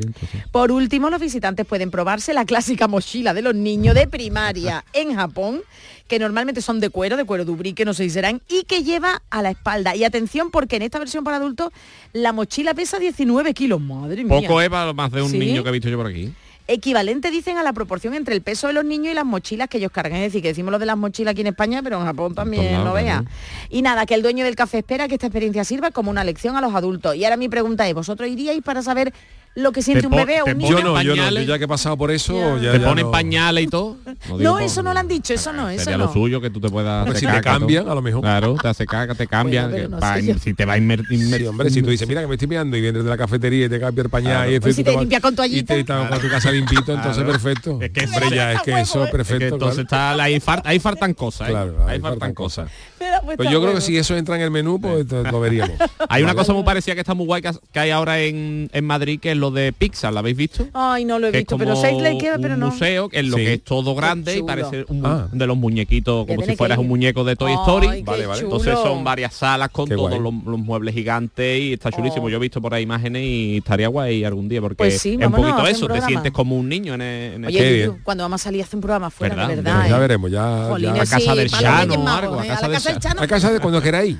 [0.50, 5.14] Por último, los visitantes pueden probarse la clásica mochila de los niños de primaria en
[5.14, 5.60] Japón,
[6.08, 9.22] que normalmente son de cuero, de cuero dubrique, no sé si serán, y que lleva
[9.30, 9.94] a la espalda.
[9.94, 11.70] Y atención, porque en esta versión para adultos
[12.14, 13.80] la mochila pesa 19 kilos.
[13.80, 14.40] Madre mía.
[14.40, 15.38] Poco es para más de un Sí.
[15.38, 16.32] niño que he visto yo por aquí.
[16.66, 19.76] Equivalente, dicen, a la proporción entre el peso de los niños y las mochilas que
[19.76, 20.20] ellos cargan.
[20.20, 22.82] Es decir, que decimos lo de las mochilas aquí en España, pero en Japón también,
[22.82, 23.26] no claro.
[23.68, 26.56] Y nada, que el dueño del café espera que esta experiencia sirva como una lección
[26.56, 27.16] a los adultos.
[27.16, 29.12] Y ahora mi pregunta es, ¿vosotros iríais para saber
[29.56, 30.70] lo que siente un bebé o te un niño?
[30.70, 31.46] Yo no, yo no, yo pañales.
[31.46, 33.10] ya que he pasado por eso, ya, te ya ponen no.
[33.12, 33.96] pañales y todo.
[34.38, 36.06] No, por- eso no lo han dicho, eso no, eso Sería no.
[36.06, 37.92] lo suyo que tú te puedas hacer si te caca, cambian, todo.
[37.92, 38.20] a lo mejor.
[38.22, 39.70] Claro, te hace caca, te cambian.
[39.72, 42.20] Que no pa- si te va a inmer- inmer- Sí, hombre, si tú dices, mira
[42.20, 44.58] que me estoy mirando y vienes de la cafetería y te cambia el pañal y,
[44.60, 45.74] Pues si te vas- limpias con y toallita.
[45.74, 47.32] te estás con tu casa limpito, entonces Claro.
[47.32, 47.78] perfecto.
[47.80, 49.54] Es que hombre, ya es que eso es que perfecto.
[49.54, 50.12] entonces claro.
[50.14, 51.52] está, ahí, fal- ahí faltan cosas, ¿eh?
[51.52, 52.68] Claro, ahí faltan cosas.
[52.98, 55.76] Pero, pues, yo creo que si eso entra en el menú, pues lo veríamos.
[56.08, 59.20] Hay una cosa muy parecida que está muy guay que, hay ahora en, en Madrid,
[59.20, 60.66] que es lo de Pixar, ¿la habéis visto?
[60.72, 62.66] Ay, no lo he que visto, es pero como seis le queda, pero un no.
[62.70, 63.44] museo en lo Sí.
[63.44, 65.28] que es todo grande y parece un Ah.
[65.32, 68.26] de los muñequitos como si fueras que un muñeco de Toy Ay, Story qué Vale,
[68.26, 68.40] vale.
[68.42, 72.28] entonces son varias salas con Qué todos los, los muebles gigantes y está chulísimo Oh.
[72.30, 75.26] yo he visto por ahí imágenes y estaría guay algún día porque Pues sí, es
[75.26, 77.72] un poquito un eso te sientes como un niño en, el- en el- Oye, Qué
[77.74, 78.00] bien.
[78.02, 79.48] cuando vamos a salir a hacer un programa fuera, ¿Verdad?
[79.48, 79.88] de Pues verdad.
[79.88, 80.00] ya ¿eh?
[80.00, 81.02] veremos, ya, Jolines, ya.
[81.02, 83.20] A casa sí, del Chano Reyes o algo, Magos, a casa del Chano.
[83.22, 84.16] A de cuando queráis.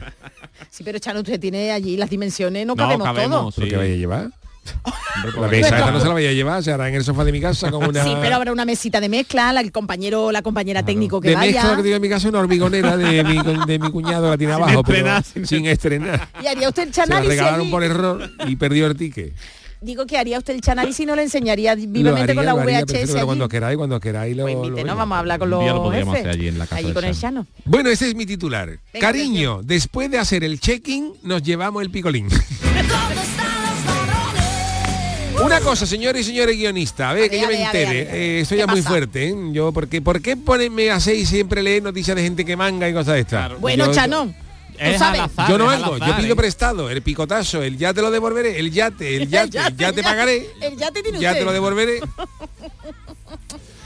[0.70, 3.54] Sí, pero Chano, usted tiene allí las dimensiones, no No, cabemos, cabemos, todos.
[3.54, 3.60] sí.
[3.62, 4.30] ¿Lo que vaya a llevar?
[4.64, 7.24] La porque- mesa esta no se la vaya a llevar, se hará en el sofá
[7.24, 8.02] de mi casa con una...
[8.04, 11.34] Sí, pero habrá una mesita de mezcla, la- el compañero, la compañera técnico que de
[11.36, 11.52] vaya.
[11.52, 14.54] mezcla que tengo en mi casa una hormigonera de mi, de mi cuñado la tiene
[14.54, 16.28] Sin abajo, pero estrenar, sin, sin- estrenar.
[16.42, 19.32] Y haría usted el Se la chanal regalaron por error y perdió el ticket.
[19.80, 22.46] Digo que haría usted el chanal y si no le enseñaría Lo vivamente haría, con
[22.46, 23.24] la lo haría, VHS perfecto, allí.
[23.26, 24.98] cuando queráis, cuando queráis lo, Pues lo invítenos, vemos.
[24.98, 26.26] vamos a hablar con los lo podríamos jefes.
[26.30, 27.44] hacer allí en la casa Allí con el Chano.
[27.44, 27.60] Chano.
[27.66, 28.78] Bueno, ese es mi titular.
[28.98, 32.28] Cariño, después de hacer el check-in, nos llevamos el picolín.
[35.44, 38.00] Una cosa, señores y señores guionistas, a ver, A que ver, me ver, entere.
[38.10, 38.88] Eh, esto ¿Qué ya es muy pasa?
[38.90, 39.34] fuerte, ¿eh?
[39.52, 42.92] Yo, porque, ¿Por qué ponerme a seis siempre leer noticias de gente que manga y
[42.92, 43.60] cosas de estas?
[43.60, 44.34] Bueno, Yo- Chano,
[44.80, 46.36] azar, Yo no hago, yo pido ¿eh?
[46.36, 50.02] prestado, el picotazo, el ya te lo devolveré, el yate, el yate, el ya te
[50.02, 51.40] pagaré, El yate tiene ya usted.
[51.40, 52.00] te lo devolveré.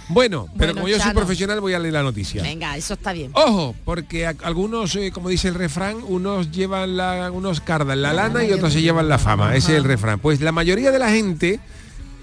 [0.09, 2.42] Bueno, pero Bueno, como yo soy profesional voy a leer la noticia.
[2.42, 3.31] Venga, eso está bien.
[3.35, 8.44] Ojo, porque algunos, eh, como dice el refrán, unos llevan la, unos cardan la lana
[8.44, 9.55] y otros se llevan la fama.
[9.55, 10.18] Ese es el refrán.
[10.18, 11.61] Pues la mayoría de la gente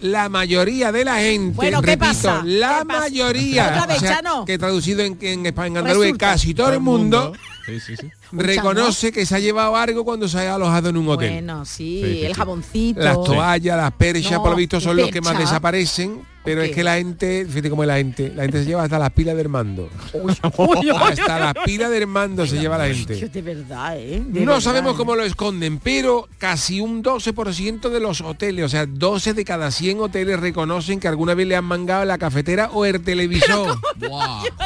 [0.01, 2.41] la mayoría de la gente, Bueno, ¿qué repito, pasa?
[2.43, 2.99] la ¿Qué pasa?
[2.99, 7.33] mayoría, Otra vez, o sea, que traducido en, en andaluz, casi todo el mundo,
[7.65, 8.11] Sí, sí, sí.
[8.31, 11.31] reconoce que se ha llevado algo cuando se ha alojado en un hotel.
[11.31, 12.33] Bueno, sí, el sí.
[12.33, 12.99] jaboncito.
[13.01, 16.69] Las toallas, las perchas, No, por lo visto, son los que más desaparecen, pero ¿Por
[16.69, 19.09] es que la gente, fíjate cómo es la gente, la gente se lleva hasta las
[19.11, 19.89] pilas del mando.
[20.13, 23.29] Uy, uy, uy, Hasta las pilas del mando se lleva la Tío, gente.
[23.29, 24.21] de verdad, ¿eh?
[24.27, 24.97] De No verdad, sabemos ¿eh?
[24.97, 29.71] cómo lo esconden, pero casi un 12% de los hoteles, o sea, 12 de cada
[29.71, 33.79] 100 hoteles reconocen que alguna vez le han mangado la cafetera o el televisor.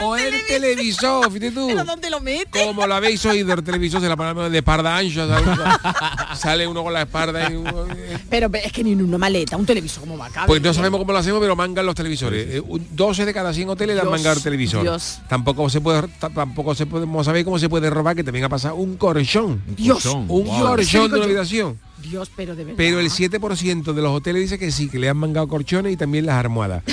[0.01, 1.67] O el televisor, fíjate tú.
[1.67, 2.65] ¿Pero dónde lo metes?
[2.65, 5.25] Como lo habéis oído, el televisor se la pone de espalda ancha,
[6.36, 7.86] sale uno con la espalda y uno-
[8.30, 10.69] Pero es que ni en una maleta, un televisor como va a caber, Pues no
[10.69, 10.73] ¿eh?
[10.73, 12.56] sabemos cómo lo hacemos, pero mangan los televisores.
[12.56, 14.82] Eh, un- 12 de cada 100 hoteles Dios, mangado el televisor.
[14.84, 15.19] Dios.
[15.30, 18.49] Tampoco se puede ta- tampoco se podemos saber cómo se puede robar que también ha
[18.49, 19.62] pasado un colchón.
[19.78, 20.45] Dios, Un Wow.
[20.45, 21.80] colchón Eso de una habitación.
[22.01, 22.77] Dios, pero de verdad.
[22.77, 25.97] Pero el 7% de los hoteles dice que sí, que le han mangado colchones y
[25.97, 26.83] también las almohadas.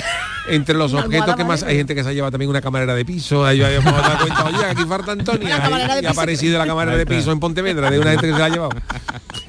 [0.49, 3.05] Entre los objetos que más hay gente que se ha llevado también una camarera de
[3.05, 7.05] piso, ahí hemos dado cuenta, oye, aquí falta Antonia, y ha aparecido la camarera de
[7.05, 8.71] piso en Pontevedra de una gente que se la ha llevado.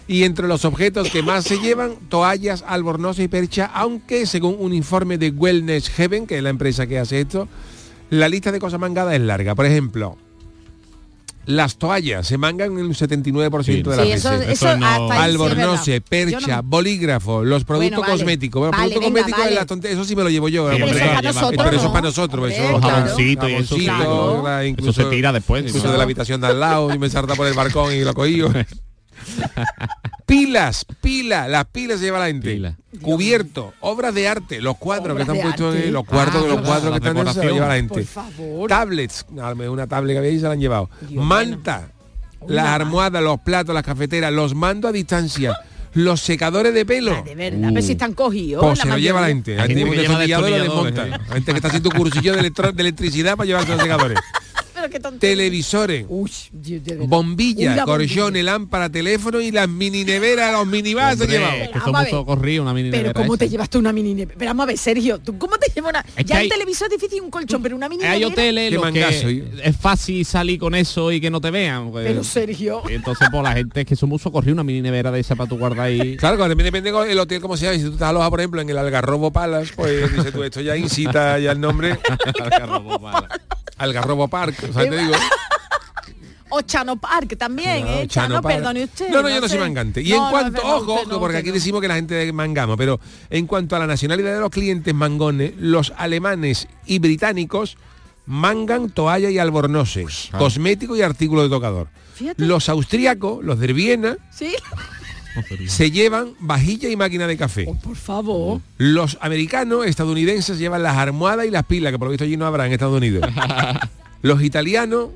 [0.07, 4.73] Y entre los objetos que más se llevan, toallas, albornoz y percha, aunque según un
[4.73, 7.49] informe de Wellness Heaven, que es la empresa que hace esto,
[8.11, 9.55] la lista de cosas mangadas es larga.
[9.55, 10.17] Por ejemplo,
[11.49, 14.49] las toallas se mangan en un 79% de las Sí, eso, veces.
[14.51, 18.13] eso sí Albornoce, percha, no- bolígrafo, los productos Bueno, vale.
[18.13, 18.61] cosméticos.
[18.61, 19.55] Bueno, Vale, productos venga, cosméticos vale.
[19.55, 20.71] la tonte- eso sí me lo llevo yo.
[20.71, 22.53] Sí, porque hombre, eso- para nosotros, pero eso es para nosotros.
[22.53, 23.77] Eso, Los jaboncitos y eso,
[24.65, 25.65] incluso, se tira después.
[25.67, 25.93] incluso ¿no?
[25.93, 28.43] de la habitación de al lado y me salta por el balcón y lo cogí.
[30.27, 32.53] pilas, pilas, las pilas se lleva la gente.
[32.55, 32.77] Pila.
[33.03, 35.87] Cubierto, obras de arte, los cuadros que están puestos arte.
[35.89, 37.95] en los cuartos, Ah, de los cuadros la que están se lleva la gente.
[37.95, 38.69] Por favor.
[38.69, 40.91] Tablets, una tablet que había ahí y se la han llevado.
[41.09, 41.89] Dios, Manta,
[42.47, 45.57] las Una almohadas, los platos, las cafeteras, los mandos a distancia,
[45.93, 47.15] los secadores de pelo.
[47.19, 48.63] Ah, de verdad, pero si están cogidos.
[48.65, 49.55] Pues la se lo lleva la gente.
[49.55, 51.03] Hay Hay gente gente que desmonta.
[51.03, 54.19] Hay gente que está haciendo cursillo de, electro- de electricidad para llevar los secadores.
[54.79, 55.37] Pero qué tontería.
[55.37, 58.43] Televisores, Uy, Una corchones, bombilla.
[58.43, 61.19] lámpara, teléfono y las mini neveras, los Hombre, llevan.
[61.19, 62.11] es que a ver.
[62.11, 63.53] socorridos, una mini Pero nevera ¿cómo te esa.
[63.53, 64.39] llevas tú una mini nevera?
[64.39, 66.05] Pero vamos a ver, Sergio, ¿tú cómo te llevas una...?
[66.17, 69.27] Es ya el hay- televisor es difícil un colchón, pero una mini Hay hoteles mangazo,
[69.27, 69.45] que ¿eh?
[69.65, 71.91] es fácil salir con eso y que no te vean.
[71.91, 72.07] pues.
[72.07, 72.83] Pero Sergio...
[72.89, 75.49] Y entonces por la gente es que somos socorridos una mini nevera de esa para
[75.49, 76.17] tu guardar ahí.
[76.17, 77.75] Claro, también depende con el hotel como sea.
[77.75, 80.61] Y si tú estás alojado, por ejemplo, en el Algarrobo Palace, pues dices tú, esto
[80.61, 81.99] ya incita ya el nombre
[82.41, 82.99] Algarrobo
[84.29, 84.67] Park.
[84.69, 85.13] O sea, te digo,
[86.51, 88.07] O Chano Park también, Claro, ¿eh?
[88.09, 88.55] Chano Chano, Park.
[88.57, 89.11] perdone usted.
[89.11, 90.01] No, no, yo no soy mangante.
[90.01, 91.55] Y No, en no, cuanto, verdad, ojo, usted no, porque aquí no.
[91.55, 94.95] decimos que la gente de mangama, pero en cuanto a la nacionalidad de los clientes
[94.95, 97.77] mangones, los alemanes y británicos
[98.25, 101.89] mangan toalla y albornoces, cosméticos y artículos de tocador.
[102.15, 102.43] Fíjate.
[102.47, 104.55] Los austríacos, los de Viena, Sí.
[105.67, 107.65] se llevan vajilla y máquina de café.
[107.69, 108.61] Oh, por favor.
[108.77, 112.47] Los americanos, estadounidenses llevan las almohadas y las pilas, que por lo visto allí no
[112.47, 113.29] habrá en Estados Unidos.
[114.23, 115.11] Los italianos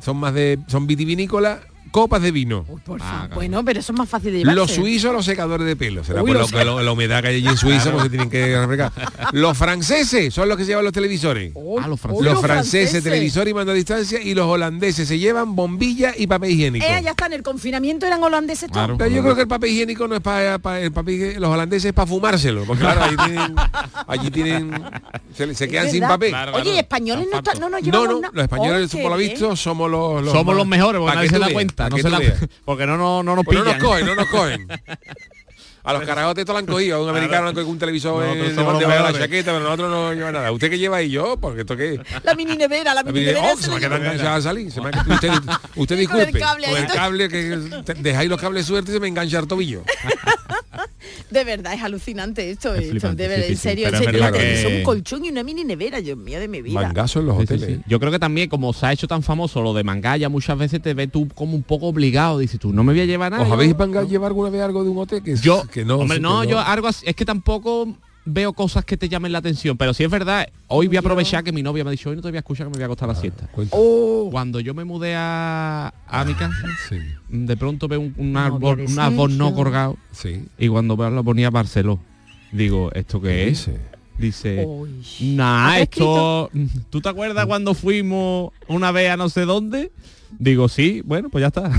[0.00, 2.64] son más de son vitivinícolas, copas de vino.
[2.68, 3.18] Uy, por Ah, favor.
[3.20, 3.34] claro.
[3.34, 4.54] Bueno, pero eso es más fácil de llevarse.
[4.56, 6.04] Los suizos, los secadores de pelo.
[6.04, 8.30] Será Uy, por lo que lo- la humedad que hay allí en Suiza, porque tienen
[8.30, 8.92] que refrescar.
[9.32, 11.52] Los franceses son los que se llevan los televisores.
[11.82, 12.32] Ah, los franceses.
[12.32, 16.50] los franceses, televisor y mando a distancia, y los holandeses se llevan bombilla y papel
[16.52, 16.84] higiénico.
[16.86, 18.72] Eh, ya está, en el confinamiento eran holandeses todos.
[18.86, 18.96] Claro.
[18.98, 21.86] Pero yo creo que el papel higiénico no es para el papel higiénico, los holandeses
[21.86, 23.54] es para fumárselo, porque claro, tienen,
[24.06, 24.82] allí tienen,
[25.36, 26.30] se, se quedan sin papel.
[26.30, 26.76] Claro, Oye, claro.
[26.76, 28.32] ¿y españoles no, no nos No, llevamos no, nada?
[28.34, 31.34] los españoles, Oh, por lo visto, somos los, los Somos los mejores porque nadie que
[31.34, 31.88] se da veas, cuenta.
[31.88, 32.38] No se veas.
[32.64, 33.78] porque no, no, no nos Pues no pillan.
[33.78, 34.68] nos cogen, no nos cogen.
[35.90, 38.56] A los carajotes esto lo han cogido, a un americano han cogido un televisor en
[38.56, 40.52] debajo de la chaqueta, pero nosotros no lleva nada.
[40.52, 41.36] ¿Usted qué lleva y yo?
[41.40, 43.52] Porque esto qué La mini nevera, la mini mini- nevera.
[43.52, 44.70] oh, se se me la queda lleva- enganchada a salir.
[44.70, 45.30] Se me ha- usted,
[45.76, 46.38] usted Sí, con el disculpe.
[46.40, 49.38] cable ahí, Con el cable que te- dejáis los cables sueltos y se me engancha
[49.38, 49.82] el tobillo.
[51.30, 52.74] De verdad, es alucinante esto.
[52.74, 55.28] Es esto, flipante, de verdad, sí, en sí, serio, en que- televisión, un colchón y
[55.30, 56.80] una mini nevera, Dios mío, de mi vida.
[56.80, 57.76] Mangazo en los Sí, sí, hoteles.
[57.78, 57.82] sí.
[57.86, 60.82] Yo creo que también, como se ha hecho tan famoso lo de Mangaya, muchas veces
[60.82, 62.38] te ves tú como un poco obligado.
[62.40, 63.44] Dices tú, no me voy a llevar nada.
[63.44, 65.22] ¿Os habéis mangado llevar alguna vez algo de un hotel?
[65.22, 65.98] Que, Yo, que no.
[65.98, 69.38] hombre, no, que yo algo así, es que tampoco veo cosas que te llamen la
[69.38, 72.10] atención, pero sí es verdad, hoy voy a aprovechar que mi novia me ha dicho,
[72.10, 73.46] hoy no te voy a escuchar que me voy a acostar a la siesta.
[73.48, 73.74] Cuenta.
[73.78, 76.54] Oh, Cuando yo me mudé a, a mi casa,
[76.88, 80.44] Sí, de pronto veo un, un árbol, un árbol no colgado sí.
[80.58, 81.98] y cuando veo lo ponía Barceló.
[82.52, 83.66] Digo, ¿esto qué es?
[83.66, 83.80] Dice.
[84.18, 85.02] Dice, uy.
[85.34, 86.50] nah, ¿Ha esto...
[86.90, 89.92] ¿Tú te acuerdas cuando fuimos una vez a no sé dónde?
[90.38, 91.70] Digo, sí, bueno, pues ya está.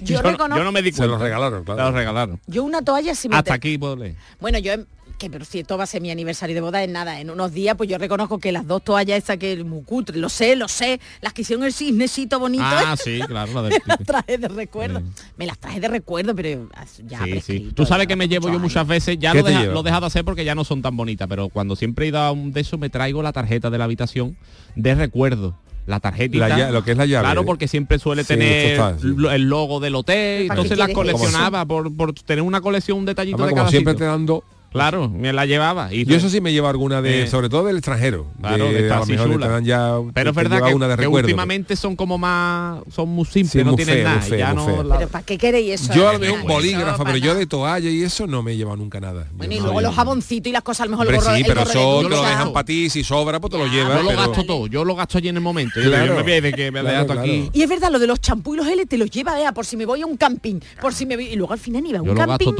[0.04, 1.12] Yo no- reconozco- yo no me di Se cuenta.
[1.12, 1.82] los regalaron, claro.
[1.84, 2.40] los regalaron.
[2.46, 3.36] Yo una toalla sí me...
[3.36, 4.16] Hasta aquí puedo leer.
[4.40, 4.72] Bueno, yo
[5.18, 7.76] que por cierto va a ser mi aniversario de boda en nada, en unos días,
[7.76, 10.66] pues yo reconozco que las dos toallas esas que es muy cutre, lo sé, lo
[10.66, 12.64] sé, las que hicieron el cisnecito bonito.
[12.66, 15.00] Ah, sí, claro, la del- me las traje de recuerdo.
[15.36, 16.68] Me las traje de recuerdo, pero
[17.06, 19.64] ya Sí, Tú sabes que me llevo yo muchas veces, ya ¿Qué lo, te deja-
[19.66, 22.08] lo he dejado de hacer porque ya no son tan bonitas, pero cuando siempre he
[22.08, 24.36] ido a un de eso me traigo la tarjeta de la habitación
[24.74, 25.56] de recuerdo.
[25.86, 26.48] La tarjetita.
[26.48, 27.24] La lo que es la llave.
[27.24, 29.08] Claro, porque siempre suele Sí, tener está, sí.
[29.32, 33.04] el logo del hotel, ¿Para qué entonces las coleccionaba por, por tener una colección, un
[33.04, 34.06] detallito Además, de como cada siempre sitio.
[34.06, 35.92] te dando Claro, me la llevaba.
[35.92, 38.26] Y Yo eso sí me llevo alguna de, Eh, sobre todo del extranjero.
[38.40, 41.02] Claro, de, a lo mejor te dan ya, Pero es verdad que, una de que
[41.02, 41.26] recuerdo.
[41.26, 44.20] últimamente son como más, son muy simples, Sí, no tienen feo, nada.
[44.22, 45.92] feo, ya no la- ¿Pero para qué queréis eso?
[45.94, 48.76] Yo a lo mejor un bolígrafo, pero yo de toalla y eso no me lleva
[48.76, 49.28] nunca nada.
[49.34, 51.22] Bueno, Yo y no luego los jaboncitos y las cosas, a lo mejor Hombre, el
[51.24, 54.02] gorro, sí, pero eso te lo dejan para ti, si sobra, pues te lo llevas.
[54.02, 55.80] yo lo gasto todo, yo lo gasto allí en el momento.
[55.80, 59.66] Y es verdad, lo de los champú y los geles te los lleva, vea, por
[59.66, 61.26] si me voy a un camping, por si me voy...
[61.26, 62.52] Y luego al final ni va a un Yo lo camping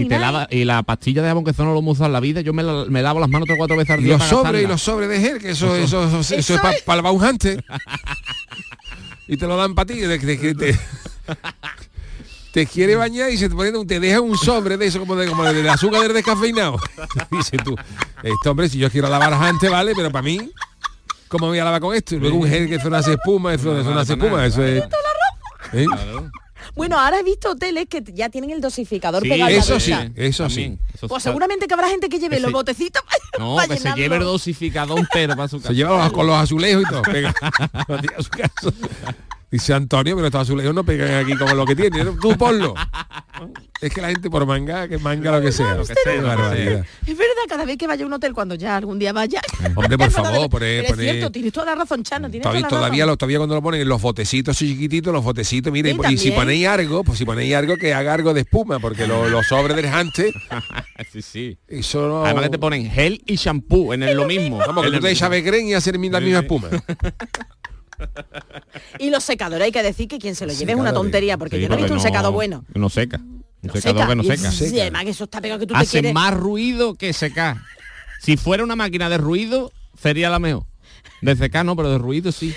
[0.00, 2.12] y, te lava- y la pastilla de jabón que eso no lo hemos usado en
[2.12, 4.16] la vida, yo me, la- me lavo las manos tres o cuatro veces al día.
[4.18, 6.74] los sobres y los sobres de gel, que eso, eso, eso, eso, Eso es para
[6.74, 6.86] es.
[6.86, 7.62] lavar un jante.
[9.28, 9.94] y te lo dan para ti.
[10.00, 10.78] de- de- de- te,
[12.52, 15.14] te quiere bañar y se te, pone un- te deja un sobre de eso como
[15.16, 16.78] de, como de, azúcar del descafeinado.
[17.30, 17.76] Dice tú,
[18.22, 20.50] este hombre, si yo quiero lavar jante, vale, pero para mí,
[21.28, 22.16] ¿cómo me voy a lavar con esto?
[22.16, 24.82] Y luego un gel que eso no hace espuma, eso, no hace espuma, eso es...
[25.74, 25.86] ¿Eh?
[26.74, 29.80] Bueno, ahora he visto hoteles que ya tienen el dosificador Sí, pegado a la Eso
[29.80, 30.54] sí, eso sí.
[30.56, 30.78] También.
[31.08, 33.80] Pues seguramente que habrá gente que lleve que los se- botecitos para, No, para que
[33.80, 35.68] se lleve el dosificador entero para su casa.
[35.68, 37.02] Se lleva con los azulejos y todo.
[37.02, 38.72] Pega a su casa.
[39.50, 42.04] Dice Antonio, pero estos azulejos no pegan aquí como lo que tiene.
[42.20, 42.74] Tú ponlo.
[43.80, 45.74] Es que la gente por manga, que manga lo que sea.
[45.74, 46.86] Lo que Qué sea, lo que barbaridad.
[47.06, 49.40] Es verdad, cada vez que vaya a un hotel, cuando ya algún día vaya.
[49.74, 52.86] Hombre, por favor, Pero es cierto, tienes toda la razón, Chano, tienes Todavía, toda la
[52.88, 53.10] todavía, razón.
[53.12, 56.18] lo- todavía cuando lo ponen en los botecitos así chiquititos, los botecitos, mire, Sí, y
[56.18, 59.46] si ponéis algo, pues si ponéis algo que haga algo de espuma, porque lo- los
[59.46, 60.32] sobres del jante,
[61.12, 61.58] sí, sí.
[61.68, 62.24] eso no...
[62.24, 64.58] Además que te ponen gel y shampoo en el, lo mismo.
[64.58, 66.68] Vamos, que tú te echas y hacer la misma espuma.
[68.98, 71.56] Y los secadores, hay que decir que quien se lo lleve es una tontería, porque
[71.56, 72.64] Sí, yo no he visto un secado bueno.
[72.74, 73.18] No seca.
[73.18, 74.08] Un No secador seca.
[74.08, 74.50] que no seca.
[74.52, 76.14] Sí, además que eso está pegado que tú te Hace quieres...
[76.14, 77.56] más ruido que secar.
[78.20, 80.64] Si fuera una máquina de ruido, sería la mejor.
[81.22, 82.54] De secar no, pero de ruido sí.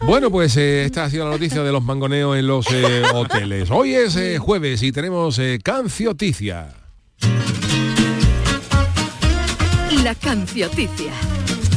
[0.00, 3.70] Bueno, pues eh, esta ha sido la noticia de los mangoneos en los eh, hoteles.
[3.70, 6.74] Hoy es eh, jueves y tenemos eh, cancioticia.
[10.02, 11.12] La cancioticia.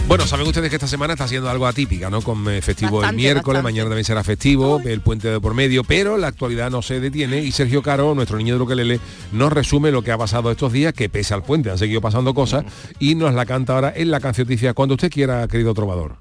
[0.08, 2.22] Bueno, saben ustedes que esta semana está siendo algo atípica, ¿no?
[2.22, 3.63] Con eh, festivo Bastante, el miércoles, bastante.
[3.63, 7.43] mañana también será festivo, el puente de por medio, pero la actualidad no se detiene
[7.43, 9.00] y Sergio Caro, nuestro niño de Ukelele,
[9.34, 12.34] nos resume lo que ha pasado estos días, que pese al puente han seguido pasando
[12.34, 12.63] cosas
[13.00, 16.15] y nos la canta ahora en la cancioticia cuando usted quiera, querido trovador.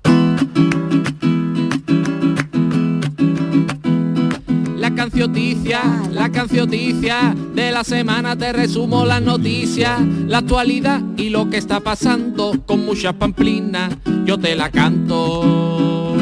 [6.12, 11.80] La cancioticia de la semana te resumo las noticias, la actualidad y lo que está
[11.80, 16.14] pasando con muchas pamplinas, yo te la canto.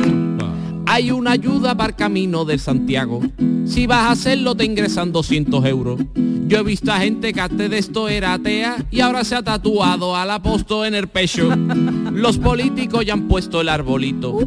[0.87, 3.20] Hay una ayuda para el camino de Santiago.
[3.66, 6.00] Si vas a hacerlo te ingresan 200 euros.
[6.46, 9.42] Yo he visto a gente que antes de esto era atea y ahora se ha
[9.42, 11.48] tatuado al apóstol en el pecho.
[12.12, 14.38] Los políticos ya han puesto el arbolito.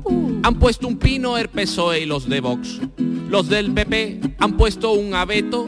[0.44, 2.80] Han puesto un pino el PSOE y los de Vox.
[3.30, 5.68] Los del PP han puesto un abeto,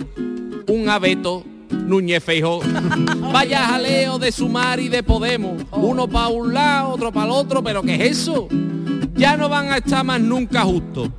[0.67, 1.43] un abeto.
[1.71, 2.61] Núñez Feijó.
[3.33, 5.63] Vaya jaleo de Sumar y de Podemos.
[5.71, 8.47] Uno para un lado, otro para el otro, pero ¿qué es eso?
[9.15, 11.09] Ya no van a estar más nunca justos.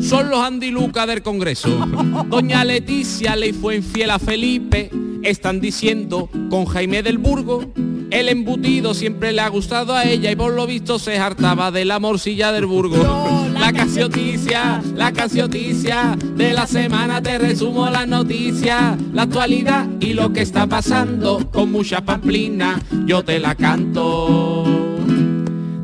[0.00, 1.68] Son los andilucas del Congreso.
[2.28, 4.90] Doña Leticia le fue infiel a Felipe.
[5.22, 7.72] Están diciendo con Jaime del Burgo.
[8.16, 11.84] El embutido siempre le ha gustado a ella y por lo visto se hartaba de
[11.84, 13.46] la morcilla del Burgo.
[13.52, 20.32] la cancioticia, la cancioticia de la semana te resumo las noticias, la actualidad y lo
[20.32, 22.80] que está pasando con mucha pamplina.
[23.04, 24.85] Yo te la canto.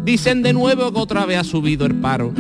[0.05, 2.33] Dicen de nuevo que otra vez ha subido el paro,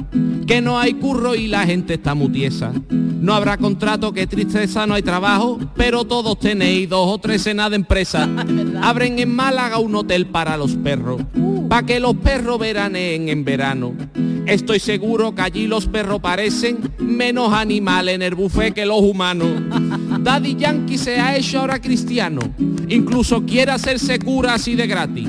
[0.49, 2.73] que no hay curro y la gente está mutiesa.
[2.91, 7.71] No habrá contrato, que tristeza, no hay trabajo, pero todos tenéis dos o tres cenas
[7.71, 8.29] de empresa.
[8.83, 11.23] Abren en Málaga un hotel para los perros,
[11.69, 13.95] para que los perros veraneen en verano.
[14.45, 19.49] Estoy seguro que allí los perros parecen menos animales en el buffet que los humanos.
[20.21, 22.41] Daddy Yankee se ha hecho ahora cristiano,
[22.89, 25.29] incluso quiere hacerse cura así de gratis.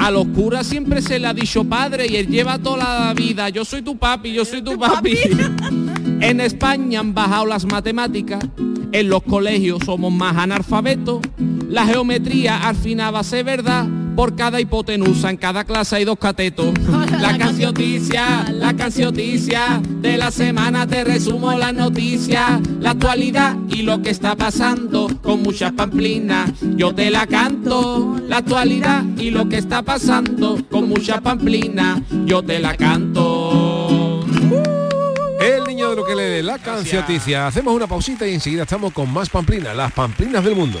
[0.00, 3.50] A los curas siempre se le ha dicho padre y él lleva toda la vida.
[3.50, 5.18] Yo soy tu papi, yo soy tu papi.
[6.22, 8.44] En España han bajado las matemáticas.
[8.92, 11.20] En los colegios somos más analfabetos.
[11.68, 13.86] La geometría al final va a ser verdad.
[14.16, 16.74] Por cada hipotenusa en cada clase hay dos catetos.
[17.20, 23.82] La canción cancioticia, la cancioticia de la semana te resumo las noticias, la actualidad y
[23.82, 26.50] lo que está pasando con muchas pamplinas.
[26.76, 32.00] Yo te la canto, la actualidad y lo que está pasando con muchas pamplinas.
[32.24, 34.24] Yo te la canto.
[35.40, 37.46] El niño de lo que lee la cancioticia.
[37.46, 40.80] Hacemos una pausita y enseguida estamos con más pamplinas, las pamplinas del mundo.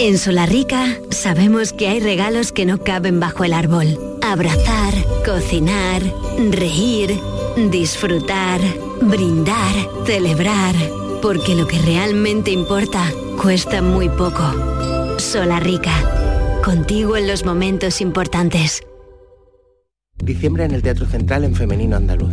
[0.00, 3.98] En Solarrica sabemos que hay regalos que no caben bajo el árbol.
[4.22, 4.94] Abrazar,
[5.26, 6.00] cocinar,
[6.50, 7.18] reír,
[7.68, 8.60] disfrutar,
[9.02, 9.74] brindar,
[10.06, 10.76] celebrar.
[11.20, 15.18] Porque lo que realmente importa cuesta muy poco.
[15.18, 18.82] Solarrica, contigo en los momentos importantes.
[20.16, 22.32] Diciembre en el Teatro Central en Femenino Andaluz.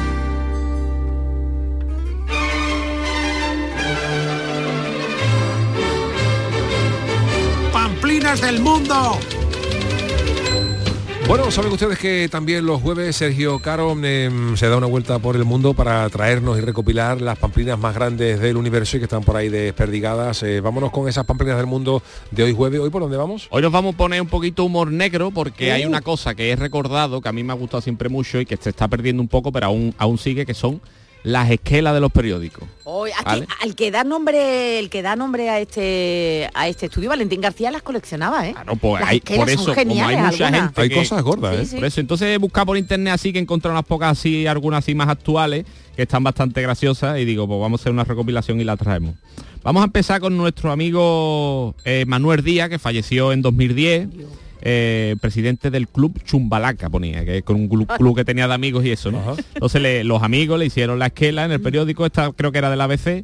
[8.31, 9.19] ¡Pamplinas del mundo!
[11.27, 15.35] Bueno, saben ustedes que también los jueves Sergio Caro em, se da una vuelta por
[15.35, 19.23] el mundo para traernos y recopilar las pamplinas más grandes del universo y que están
[19.23, 20.43] por ahí desperdigadas.
[20.43, 22.01] Eh, vámonos con esas pamplinas del mundo
[22.31, 22.79] de hoy jueves.
[22.79, 23.47] ¿Hoy por dónde vamos?
[23.49, 25.73] Hoy nos vamos a poner un poquito humor negro porque Uh.
[25.73, 28.45] hay una cosa que he recordado, que a mí me ha gustado siempre mucho y
[28.45, 30.79] que se está perdiendo un poco, pero aún, aún sigue, que son
[31.23, 32.67] las esquelas de los periódicos.
[32.83, 33.47] Hoy, aquí, ¿Vale?
[33.61, 37.69] al que da nombre, el que da nombre a este a este estudio, Valentín García
[37.71, 38.55] las coleccionaba, ¿eh?
[38.65, 41.65] No, pues Las hay, por eso, como hay mucha gente Hay que- cosas gordas, ¿eh?
[41.65, 41.75] Sí.
[41.75, 44.79] Por eso, entonces he buscado por internet así que he encontrado unas pocas así, algunas
[44.83, 45.65] así más actuales,
[45.95, 49.15] que están bastante graciosas y digo, pues vamos a hacer una recopilación y la traemos.
[49.63, 54.07] Vamos a empezar con nuestro amigo eh, Manuel Díaz, que falleció en 2010.
[54.61, 58.53] Eh, presidente del club Chumbalaca ponía, que es con un club, club que tenía de
[58.53, 59.35] amigos y eso, ¿no?
[59.53, 62.69] Entonces le- los amigos le hicieron la esquela en el periódico, esta creo que era
[62.69, 63.23] del ABC,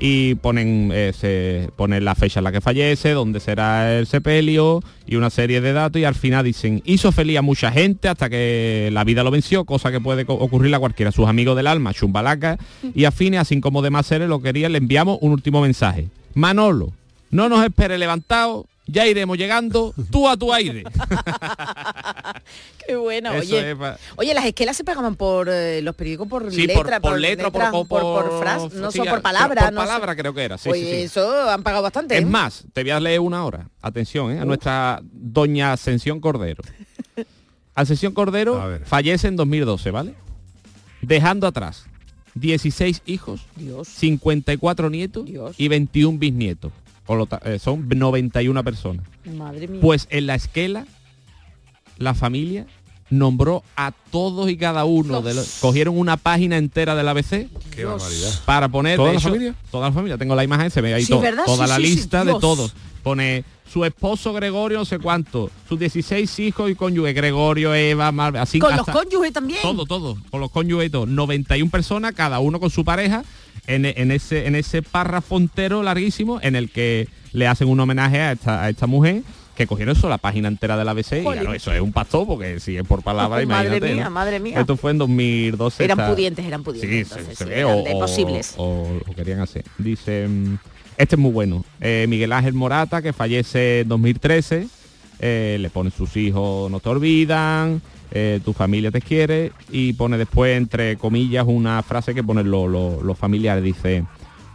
[0.00, 4.80] y ponen eh, se ponen la fecha en la que fallece, dónde será el sepelio
[5.08, 8.30] y una serie de datos y al final dicen hizo feliz a mucha gente hasta
[8.30, 11.92] que la vida lo venció, cosa que puede ocurrirle a cualquiera, sus amigos del alma,
[11.92, 12.58] chumbalaca
[12.94, 16.06] y afines, así como demás seres lo querían, le enviamos un último mensaje.
[16.34, 16.92] Manolo,
[17.32, 20.82] no nos espere levantado, ya iremos llegando, tú a tu aire.
[22.86, 23.70] Qué bueno, Eso oye.
[23.72, 27.00] es pa- Oye, las esquelas se pegaban por eh, los periódicos por Sí, por- letra,
[27.00, 29.70] por letra, por- por- por, por- frase, no sí, solo por palabra.
[29.70, 30.90] por no creo que era, sí, sí, sí.
[31.02, 32.16] eso han pagado bastante.
[32.16, 32.26] Es ¿eh?
[32.26, 33.68] más, te voy a leer una hora.
[33.82, 34.40] Atención, ¿eh?
[34.40, 36.62] a nuestra doña Ascensión Cordero.
[37.74, 40.14] Ascensión Cordero fallece en 2012, ¿vale?
[41.02, 41.84] Dejando atrás
[42.34, 43.86] 16 hijos, Dios.
[43.88, 45.28] 54 nietos
[45.58, 46.72] y 21 bisnietos.
[47.08, 49.04] Por lo ta- eh, son 91 personas.
[49.36, 49.80] Madre mía.
[49.80, 50.86] Pues en la esquela,
[51.96, 52.66] la familia
[53.10, 55.58] nombró a todos y cada uno de los...
[55.60, 58.40] Cogieron una página entera del ABC Qué barbaridad.
[58.44, 58.96] para poner...
[58.96, 59.54] ¿Toda de la hecho, familia?
[59.70, 60.18] Toda la familia.
[60.18, 61.44] Tengo la imagen, se ve ahí Sí, todo- ¿verdad?
[61.46, 62.74] toda Sí, la sí, sí, lista de todos.
[63.02, 68.36] Pone su esposo Gregorio no sé cuánto, sus 16 hijos y cónyuge, Gregorio, Eva, Mar,
[68.38, 69.60] así Con los cónyuges también.
[69.62, 71.04] todo, todo, con los cónyuges y todo.
[71.06, 73.24] 91 personas, cada uno con su pareja,
[73.66, 78.20] en, en ese, en ese párrafo entero larguísimo en el que le hacen un homenaje
[78.20, 79.22] a esta, a esta mujer
[79.58, 82.26] que cogieron eso, la página entera de la ABC, y claro, eso es un pastor,
[82.26, 83.94] porque si es por palabra, Madre imagínate.
[83.94, 84.10] mía, ¿no?
[84.10, 84.60] madre mía.
[84.60, 85.84] Esto fue en 2012.
[85.84, 86.90] Eran esta- pudientes, eran pudientes.
[86.90, 88.54] Sí, entonces, se, se sí, ve, eran o, de posibles.
[88.56, 89.64] o querían hacer.
[89.76, 90.54] Dice, mm,
[90.96, 91.64] este es muy bueno.
[91.80, 94.68] Eh, Miguel Ángel Morata, que fallece en 2013,
[95.20, 97.82] eh, le pone sus hijos no te olvidan,
[98.12, 102.68] eh, tu familia te quiere, y pone después, entre comillas, una frase que ponen lo-
[102.68, 103.62] lo- los familiares.
[103.64, 104.04] Dice,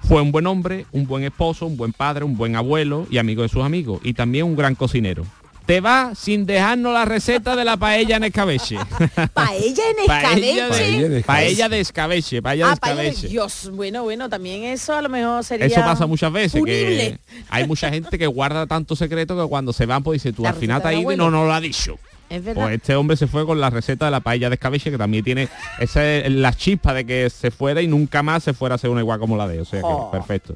[0.08, 3.41] fue un buen hombre, un buen esposo, un buen padre, un buen abuelo y amigo
[3.43, 5.26] de sus amigos, y también un gran cocinero.
[5.66, 8.76] Te va sin dejarnos la receta de la paella en escabeche.
[9.34, 11.10] Paella en Paella escabeche.
[11.10, 13.28] de, paella de escabeche, paella de Ah, paella de- escabeche.
[13.30, 17.18] Dios, bueno, bueno, también eso a lo mejor sería Eso pasa muchas veces, punible.
[17.18, 20.43] que hay mucha gente que guarda tanto secreto que cuando se van, pues dice, tú
[20.43, 21.97] La al final te has ido y no nos lo ha dicho.
[22.34, 22.63] Es verdad.
[22.63, 25.23] Pues este hombre se fue con la receta de la paella de escabeche, que también
[25.23, 25.47] tiene
[25.79, 28.89] esa es la chispa de que se fuera y nunca más se fuera a hacer
[28.89, 30.09] una igual como la de, o sea que Oh.
[30.11, 30.55] perfecto.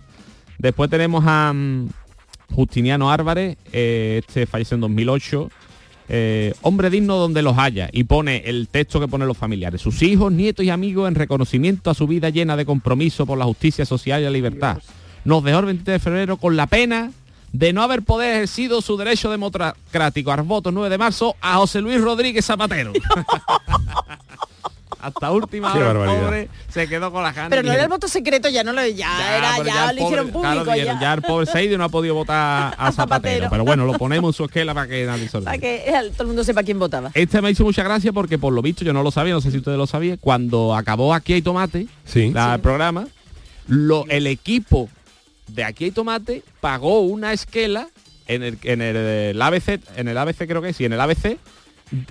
[0.57, 1.89] Después tenemos a mm,
[2.53, 5.49] Justiniano Álvarez, eh, este falleció en 2008.
[6.09, 10.01] eh, hombre digno donde los haya y pone el texto que ponen los familiares sus
[10.01, 13.85] hijos nietos y amigos en reconocimiento a su vida llena de compromiso por la justicia
[13.85, 14.77] social y la libertad
[15.25, 17.11] nos dejó el 23 de febrero con la pena
[17.53, 21.81] de no haber poder ejercido su derecho democrático al voto 9 de marzo a José
[21.81, 22.93] Luis Rodríguez Zapatero.
[24.99, 26.25] Hasta última Qué hora el barbaridad.
[26.25, 27.51] pobre se quedó con las ganas.
[27.51, 30.01] Pero no era el voto secreto, ya no lo ya, era, pero ya, el lo
[30.01, 30.73] pobre- hicieron claro, público.
[30.73, 31.01] dijeron, ya.
[31.01, 32.93] ya el pobre Seidio no ha podido votar a Zapatero.
[32.95, 33.49] Zapatero.
[33.51, 35.45] Pero bueno, lo ponemos en su esquela para que nadie se olvide.
[35.45, 37.11] Para que eh, todo el mundo sepa quién votaba.
[37.13, 39.51] Este me hizo mucha gracia porque por lo visto yo no lo sabía, no sé
[39.51, 41.87] si ustedes lo sabían, cuando acabó Aquí hay tomate,
[42.33, 43.07] la- el programa,
[43.67, 44.89] lo, el equipo
[45.47, 47.89] de Aquí hay tomate pagó una esquela
[48.27, 51.37] en el, en el, el ABC, en el ABC creo que sí, en el ABC,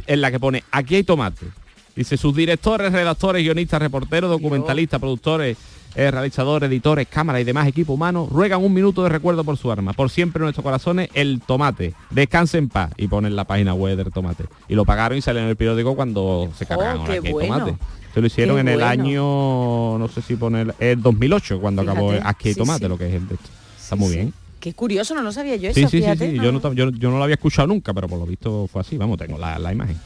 [0.07, 1.47] en la que pone Aquí hay tomate.
[1.95, 5.57] Dice sus directores, redactores, guionistas, reporteros, documentalistas, productores,
[5.97, 9.73] eh, realizadores, editores, cámaras y demás equipo humano ruegan un minuto de recuerdo por su
[9.73, 9.95] arma.
[9.95, 11.95] Por siempre en nuestros corazones el tomate.
[12.11, 12.93] Descanse en paz.
[12.99, 14.45] Y ponen la página web del tomate.
[14.69, 17.59] Y lo pagaron y salen en el periódico cuando se cargaron qué aquí hay bueno.
[17.59, 17.79] tomate.
[18.13, 18.91] Se lo hicieron Qué en el bueno.
[18.91, 22.89] año, no sé si poner, el 2008, cuando acabó aquí sí, tomate, sí.
[22.89, 23.49] lo que es el de esto.
[23.79, 24.33] Está muy bien.
[24.61, 26.31] Qué curioso, no lo sabía yo Sí, eso, sí, sí, fíjate.
[26.31, 26.37] sí.
[26.39, 26.45] no.
[26.45, 28.97] Yo, no, yo, yo no lo había escuchado nunca, pero por lo visto fue así.
[28.97, 29.99] Vamos, tengo la, la imagen.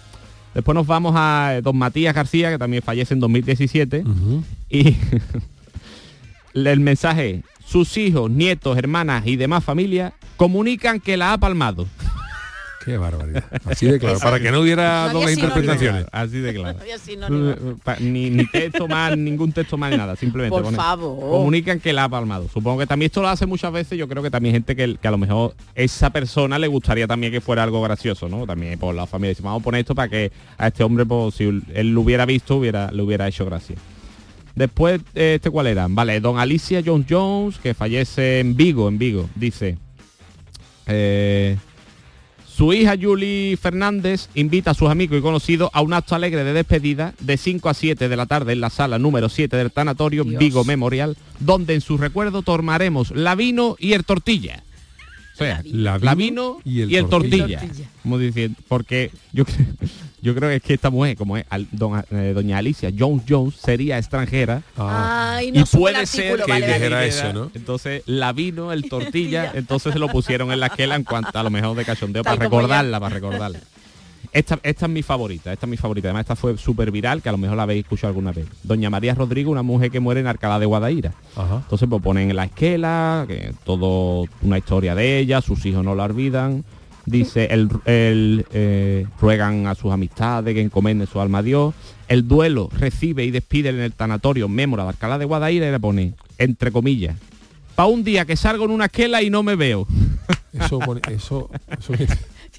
[0.54, 4.04] Después nos vamos a eh, don Matías García, que también fallece en 2017.
[4.70, 4.96] Y
[6.54, 11.86] el mensaje, es, sus hijos, nietos, hermanas y demás familias comunican que la ha palmado.
[12.84, 13.44] Qué barbaridad.
[13.66, 16.06] Así de claro, para que no hubiera No interpretaciones.
[16.10, 16.78] Así de claro.
[16.80, 17.76] Había sinónimo.
[17.84, 21.20] Pa- ni, ni texto más, ningún texto más, ni nada, simplemente Por favor.
[21.20, 22.48] comunican que la ha palmado.
[22.48, 25.08] Supongo que también esto lo hace muchas veces, yo creo que también gente que, que
[25.08, 28.46] a lo mejor esa persona le gustaría también que fuera algo gracioso, ¿no?
[28.46, 31.34] También por la familia dice, vamos a poner esto para que a este hombre, pues,
[31.34, 33.76] si él lo hubiera visto, hubiera, le hubiera hecho gracia.
[34.60, 35.86] Después, eh, ¿este cuál era?
[35.88, 39.78] Vale, don Alicia Jones Jones, que fallece en Vigo, en Vigo, dice...
[40.86, 41.56] eh,
[42.46, 46.52] su hija Julie Fernández invita a sus amigos y conocidos a un acto alegre de
[46.52, 50.26] despedida de 5 a 7 de la tarde en la sala número 7 del Tanatorio
[50.26, 54.62] Vigo Memorial, donde en su recuerdo tomaremos la vino y el tortilla.
[55.40, 57.60] O sea, La la vino y el, tortilla.
[58.02, 59.56] Como diciendo, porque yo, creo-
[60.22, 63.22] yo creo que es que esta mujer, como es al- don- eh, doña Alicia Jones
[63.28, 64.62] Jones, sería extranjera.
[64.76, 67.50] Ay, no y puede ser que vale, dijera eso, eso, ¿no?
[67.54, 71.42] Entonces, la vino, el tortilla, entonces se lo pusieron en la esquela en cuanto a
[71.42, 73.60] lo mejor de cachondeo, Tal para recordarla, para recordarla.
[74.32, 76.08] Esta, esta es mi favorita, esta es mi favorita.
[76.08, 78.46] Además, esta fue súper viral, que a lo mejor la habéis escuchado alguna vez.
[78.62, 81.12] Doña María Rodrigo, una mujer que muere en Alcalá de Guadaira.
[81.36, 85.94] Entonces, pues ponen en la esquela, que todo una historia de ella, sus hijos no
[85.94, 86.64] la olvidan.
[87.06, 91.74] Dice, el, el, eh, ruegan a sus amistades que encomienden su alma a Dios.
[92.06, 95.80] El duelo recibe y despide en el tanatorio Mémora de Alcalá de Guadaira y le
[95.80, 97.16] pone, entre comillas,
[97.74, 99.88] pa' un día que salgo en una esquela y no me veo.
[100.52, 101.94] Eso, eso, eso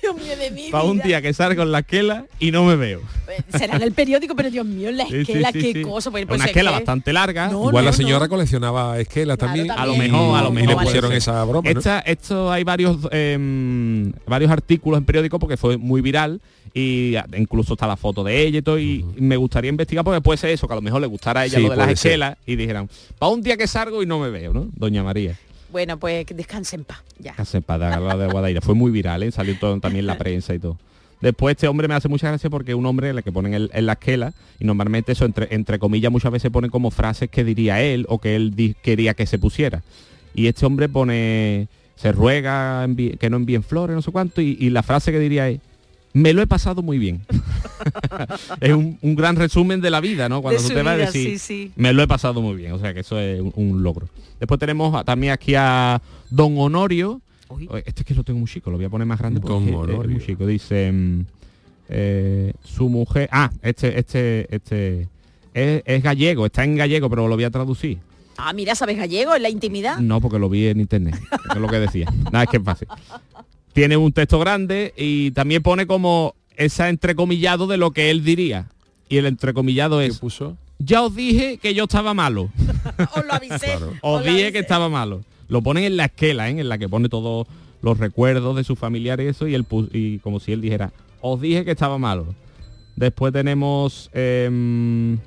[0.02, 2.76] Dios mío de mi Pa' un día que salgo en la esquela y no me
[2.76, 3.02] veo.
[3.50, 5.82] Será en el periódico, pero Dios mío, la Sí, sí, esquela, sí, qué sí.
[5.84, 6.12] cosa.
[6.12, 7.48] Pues, pues una es esquela que- bastante larga.
[7.50, 8.30] No, Igual la no, señora no.
[8.30, 9.70] coleccionaba esquelas también.
[9.72, 10.70] A lo y- mejor, a lo y mejor.
[10.70, 11.70] le puede pusieron esa broma.
[11.72, 11.80] ¿no?
[11.80, 16.42] Esta- esto hay varios em, varios artículos en periódico porque fue muy viral
[16.74, 20.38] y incluso está la foto de ella y todo, y me gustaría investigar porque puede
[20.38, 22.38] ser eso, que a lo mejor le gustara a ella Sí, lo de las esquelas
[22.46, 22.90] y dijeran,
[23.20, 24.70] para un día que salgo y no me veo, ¿no?
[24.76, 25.38] Doña María.
[25.72, 27.02] Bueno, pues que descanse en paz.
[27.20, 27.34] Ya.
[27.34, 28.62] Casi para la de Guadaira.
[28.62, 29.32] Fue muy viral, ¿eh?
[29.32, 30.78] salió todo también en la prensa y todo.
[31.22, 33.70] Después este hombre me hace mucha gracia porque es un hombre el que ponen en,
[33.72, 37.44] en la esquela y normalmente eso entre, entre comillas muchas veces pone como frases que
[37.44, 39.84] diría él o que él quería que se pusiera.
[40.34, 42.88] Y este hombre pone, se ruega
[43.20, 45.60] que no envíen flores, no sé cuánto, y, y la frase que diría es,
[46.14, 47.22] me lo he pasado muy bien.
[48.60, 50.42] es un, un gran resumen de la vida, ¿no?
[50.42, 51.72] Cuando De tú su te vas a decir, sí, sí.
[51.76, 52.72] me lo he pasado muy bien.
[52.74, 54.08] O sea que eso es un, un logro.
[54.40, 57.22] Después tenemos a- también aquí a Don Honorio.
[57.48, 59.54] Oye, Este es que lo tengo muy chico, lo voy a poner más grande porque
[59.54, 60.12] Don es- es Honorio.
[60.12, 60.46] muy chico.
[60.46, 61.22] Dice mm,
[61.90, 63.30] eh, su mujer.
[63.32, 65.08] Ah, este, este, este
[65.54, 67.98] es, es gallego, está en gallego, pero lo voy a traducir.
[68.38, 70.00] Ah, mira, ¿sabes gallego en la intimidad?
[70.00, 71.20] No, porque lo vi en internet.
[71.54, 72.12] Es lo que decía.
[72.32, 72.88] Nada, es que es fácil.
[73.74, 78.68] Tiene un texto grande y también pone como esa entrecomillado de lo que él diría.
[79.10, 80.20] Y el entrecomillado es.
[80.20, 80.58] puso?
[80.80, 82.50] Ya os dije que yo estaba malo.
[83.16, 83.78] Os lo avisé.
[84.02, 85.22] Os dije que estaba malo.
[85.48, 86.60] Lo ponen en la esquela, ¿eh?
[86.60, 87.48] en la que pone todos
[87.82, 91.40] los recuerdos de su familiar y eso, y, él y como si él dijera, os
[91.42, 92.34] dije que estaba malo.
[92.96, 94.10] Después tenemos...
[94.14, 95.18] em,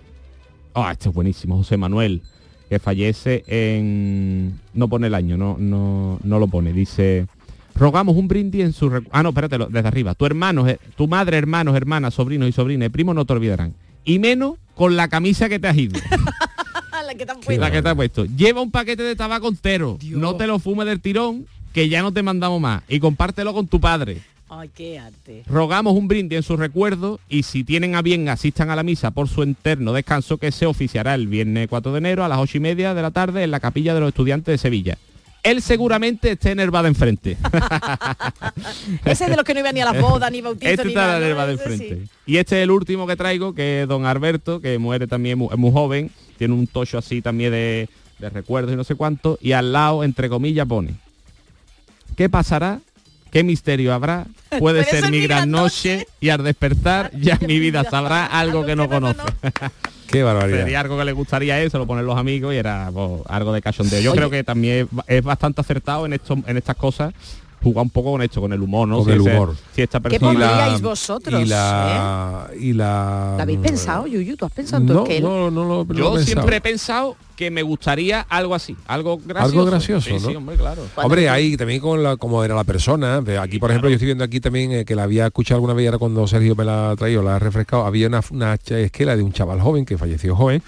[0.75, 2.23] Ah, este es buenísimo, José Manuel,
[2.69, 4.59] que fallece en...
[4.75, 6.73] No pone el año, no, no, no lo pone.
[6.73, 7.27] Dice,
[7.75, 8.91] rogamos un brindis en su...
[8.91, 10.15] recu- Ah, no, espérate, desde arriba.
[10.15, 13.75] Tu hermano, eh, tu madre, hermanos, hermanas, sobrinos y sobrinas, y primos no te olvidarán.
[14.05, 15.99] Y menos con la camisa que te has ido.
[17.07, 17.61] la que te han puesto.
[17.61, 18.25] La que te ha puesto.
[18.25, 19.99] Lleva un paquete de tabaco entero.
[20.11, 22.83] No te lo fumes del tirón, que ya no te mandamos más.
[22.89, 24.21] Y compártelo con tu padre.
[24.49, 25.43] Ay, qué arte.
[25.47, 29.11] Rogamos un brindis en su recuerdo y si tienen a bien asistan a la misa
[29.11, 32.59] por su interno descanso que se oficiará el viernes 4 de enero a las 8
[32.59, 34.99] y media de la tarde en la capilla de los estudiantes de Sevilla.
[35.45, 37.37] Él seguramente esté en el bar de enfrente.
[39.05, 40.91] Ese es de los que no iba ni a las bodas, ni bautizos, Este ni
[40.91, 41.17] está nada.
[41.19, 41.37] en el ¿no?
[41.37, 41.73] bar de Ese sí.
[41.85, 42.09] enfrente.
[42.27, 45.49] Y este es el último que traigo, que es don Alberto, que muere también muy,
[45.53, 47.89] es muy joven, tiene un tocho así también de,
[48.19, 50.95] de recuerdos y no sé cuánto, y al lado, entre comillas, pone,
[52.17, 52.81] ¿qué pasará?
[53.31, 54.27] ¿Qué misterio habrá?
[54.59, 58.89] Puede ser mi gran noche y al despertar ya mi vida sabrá algo que no
[58.89, 59.21] conoce.
[60.15, 60.59] Qué barbaridad.
[60.61, 63.61] Sería algo que le gustaría se lo ponen los amigos y era pues, algo de
[63.61, 64.01] cachondeo.
[64.01, 64.19] Yo Oye.
[64.19, 67.13] creo que también es, es bastante acertado en esto, en estas cosas,
[67.65, 68.99] jugar un poco con esto, con el humor, ¿no?
[68.99, 69.57] Con Si el ese- humor.
[69.75, 71.41] Si esta ¿Qué persona pondríais vosotros?
[71.43, 72.49] Y la...
[72.61, 73.35] Y la...
[73.37, 74.37] ¿Lo habéis pensado, Yuyu?
[74.37, 76.61] ¿Tú has pensado en tu No, no, no, lo- no lo he Yo siempre he
[76.61, 79.53] pensado que me gustaría algo así, algo gracioso.
[79.59, 80.31] Algo gracioso, Sí, ¿no?
[80.31, 80.83] sí, hombre, claro.
[80.95, 83.21] Hombre, ahí también con la, como era la persona.
[83.23, 85.75] de Aquí, por ejemplo, yo estoy viendo aquí también eh, que la había escuchado alguna
[85.75, 88.55] vez, y ahora cuando Sergio me la ha traído, la ha refrescado, había una, una
[88.55, 90.63] esquela de un chaval joven que falleció joven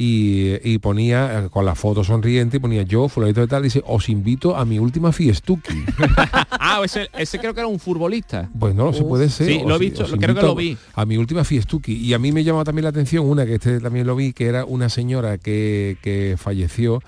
[0.00, 3.82] y, y ponía eh, con la foto sonriente y ponía yo, fulanito de tal, dice,
[3.84, 5.84] os invito a mi última fiestuki.
[6.50, 8.48] ah, ese, ese creo que era un futbolista.
[8.56, 9.48] Pues no, se puede ser.
[9.48, 10.78] Sí, lo he visto, creo que lo vi.
[10.94, 11.94] A mi última fiestuki.
[11.94, 14.46] Y a mí me llamaba también la atención una, que este también lo vi, que
[14.46, 17.02] era una señora que, que falleció,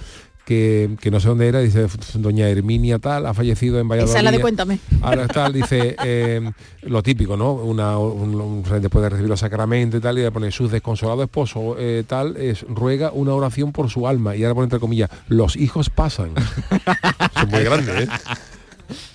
[0.50, 4.10] que, que no sé dónde era, dice doña Herminia tal, ha fallecido en Valladolid.
[4.10, 4.80] Esa es la de Cuéntame.
[5.00, 6.50] Ahora tal, dice eh,
[6.82, 7.52] lo típico, ¿no?
[7.52, 11.22] Una, un- un- después de recibir los sacramentos y tal, y le pone su desconsolado
[11.22, 14.34] esposo eh, tal, es, ruega una oración por su alma.
[14.34, 16.30] Y ahora pone entre comillas, los hijos pasan.
[17.40, 18.08] Son muy grandes, ¿eh?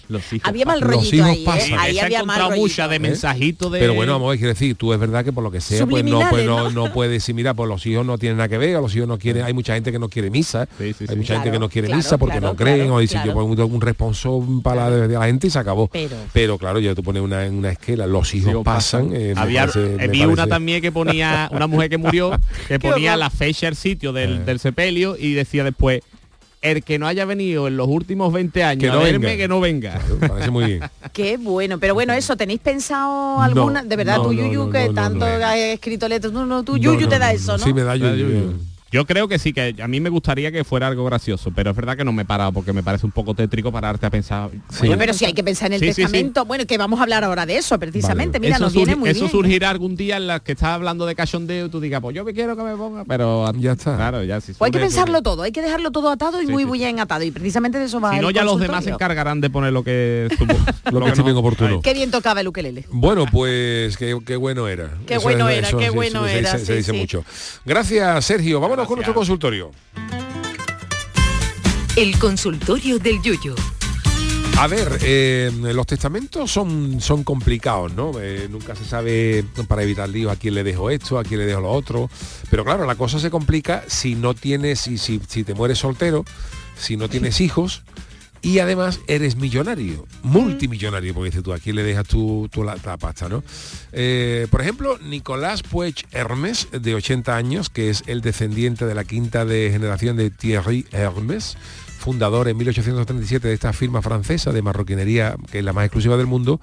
[0.08, 1.46] Los hijos Había mal Los rollito hijos ahí, ¿eh?
[1.46, 1.80] pasan.
[1.80, 3.80] Ahí Se ha había mal mucha de mensajito de...
[3.80, 6.22] Pero bueno, vamos, quiero decir, tú es verdad que por lo que sea, pues no,
[6.30, 6.86] pues no, ¿no?
[6.88, 9.18] no puedes decir, mira, pues los hijos no tienen nada que ver, los hijos no
[9.18, 11.98] quieren, hay mucha gente que no quiere misa, hay mucha gente que no quiere claro,
[11.98, 13.28] misa porque claro, no creen, claro, o dice claro.
[13.28, 15.90] yo pongo un responsable para la, de la gente y se acabó.
[16.34, 19.10] Pero- claro, ya tú pones una, en una esquela, los hijos pasan.
[19.14, 22.32] eh, Había, parece- eh, vi una también que ponía una mujer que murió,
[22.68, 24.40] que ponía la fecha, el sitio del, Eh.
[24.46, 26.02] del sepelio y decía después,
[26.66, 29.38] el que no haya venido en los últimos 20 años Que a no verme, venga.
[29.38, 30.02] que no venga.
[30.28, 30.82] Parece muy bien.
[31.14, 33.84] Qué bueno, pero bueno, eso, ¿tenéis pensado alguna?
[33.84, 35.46] de verdad, no, tú, no, Yuyu, no, que no, no, tanto no.
[35.46, 37.64] has escrito letras, no, no, tú, Yuyu no, te da eso, ¿no?
[37.64, 38.54] Sí, me da Me da yuyu.
[38.92, 41.76] Yo creo que sí, que a mí me gustaría que fuera algo gracioso, pero es
[41.76, 44.50] verdad que no me he parado porque me parece un poco tétrico pararte a pensar.
[44.80, 46.02] Bueno, pero si hay que pensar en el Sí, sí, sí.
[46.04, 48.40] testamento, bueno, que vamos a hablar ahora de eso, precisamente.
[48.40, 49.32] Mira, eso, nos viene muy eso bien.
[49.32, 52.24] surgirá algún día en la que estás hablando de cachondeo y tú digas, pues yo
[52.24, 53.96] me quiero que me ponga, pero ya está.
[53.98, 54.54] Claro, ya sí.
[54.58, 56.72] Pues hay que pensarlo todo, hay que dejarlo todo atado y Sí, muy sí.
[56.72, 57.24] bien atado.
[57.24, 59.74] Y precisamente de eso va Si el no, ya los demás se encargarán de poner
[59.74, 60.30] lo que
[60.92, 61.82] Lo que estime oportuno.
[61.82, 62.86] Qué bien tocaba el ukelele.
[62.92, 64.92] Bueno, pues qué, qué bueno era.
[65.08, 66.98] Qué bueno era, qué bueno era, Se, sí, dice sí.
[66.98, 67.26] mucho.
[67.66, 68.60] Gracias, Sergio.
[68.60, 69.72] Vámonos con nuestro consultorio.
[71.96, 73.56] El consultorio del Yuyu.
[74.58, 78.14] A ver, eh, los testamentos son, son complicados, ¿no?
[78.22, 81.46] Eh, nunca se sabe para evitar líos a quién le dejo esto, a quién le
[81.46, 82.10] dejo lo otro.
[82.50, 86.24] Pero claro, la cosa se complica si no tienes, si, si, si te mueres soltero,
[86.78, 87.84] si no tienes hijos
[88.46, 92.96] y además eres millonario, multimillonario, porque dices tú, aquí le dejas tu, tu la, la
[92.96, 93.44] pasta, ¿no?
[93.92, 99.04] Eh, por ejemplo, Nicolás Puech Hermes, de 80 años, que es el descendiente de la
[99.04, 101.58] quinta de generación de Thierry Hermes,
[101.98, 106.28] fundador en 1837 de esta firma francesa de marroquinería, que es la más exclusiva del
[106.28, 106.62] mundo,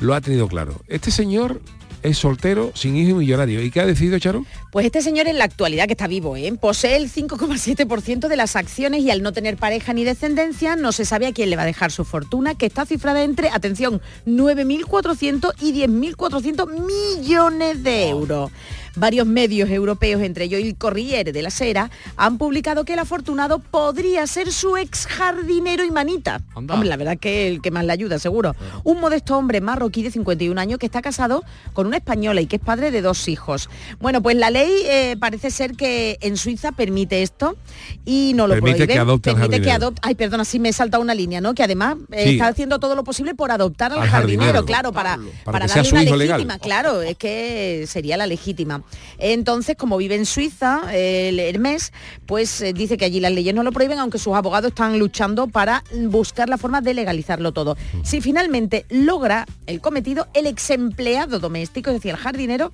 [0.00, 0.80] lo ha tenido claro.
[0.88, 1.60] Este señor
[2.02, 3.62] es soltero, sin hijo y millonario.
[3.62, 4.44] ¿Y qué ha decidido, Charo?
[4.70, 6.52] Pues este señor en la actualidad, que está vivo, ¿eh?
[6.60, 11.04] posee el 5,7% de las acciones y al no tener pareja ni descendencia, no se
[11.04, 15.54] sabe a quién le va a dejar su fortuna, que está cifrada entre, atención, 9.400
[15.60, 18.50] y 10.400 millones de euros.
[18.96, 23.58] Varios medios europeos, entre ellos el Corriere de la Sera, han publicado que el afortunado
[23.58, 26.40] podría ser su ex jardinero y manita.
[26.54, 28.54] Hombre, la verdad que el que más le ayuda, seguro.
[28.84, 32.56] Un modesto hombre marroquí de 51 años que está casado con una española y que
[32.56, 33.68] es padre de dos hijos.
[34.00, 37.56] Bueno, pues la ley eh, parece ser que en Suiza permite esto
[38.04, 38.92] y no lo Permite prohíbe.
[38.94, 40.00] que adopte al permite que adopte.
[40.04, 41.54] Ay, perdona, sí me he saltado una línea, ¿no?
[41.54, 42.30] Que además eh, Sí.
[42.32, 44.66] está haciendo todo lo posible por adoptar al, Al jardinero, jardinero.
[44.66, 46.18] claro, para, darle una legal.
[46.18, 48.82] legítima, claro, es que sería la legítima.
[49.18, 51.92] Entonces, como vive en Suiza, el Hermes,
[52.26, 55.48] pues eh, dice que allí las leyes no lo prohíben, aunque sus abogados están luchando
[55.48, 57.76] para buscar la forma de legalizarlo todo.
[58.02, 62.72] Si finalmente logra el cometido, el ex empleado doméstico, es decir, el jardinero,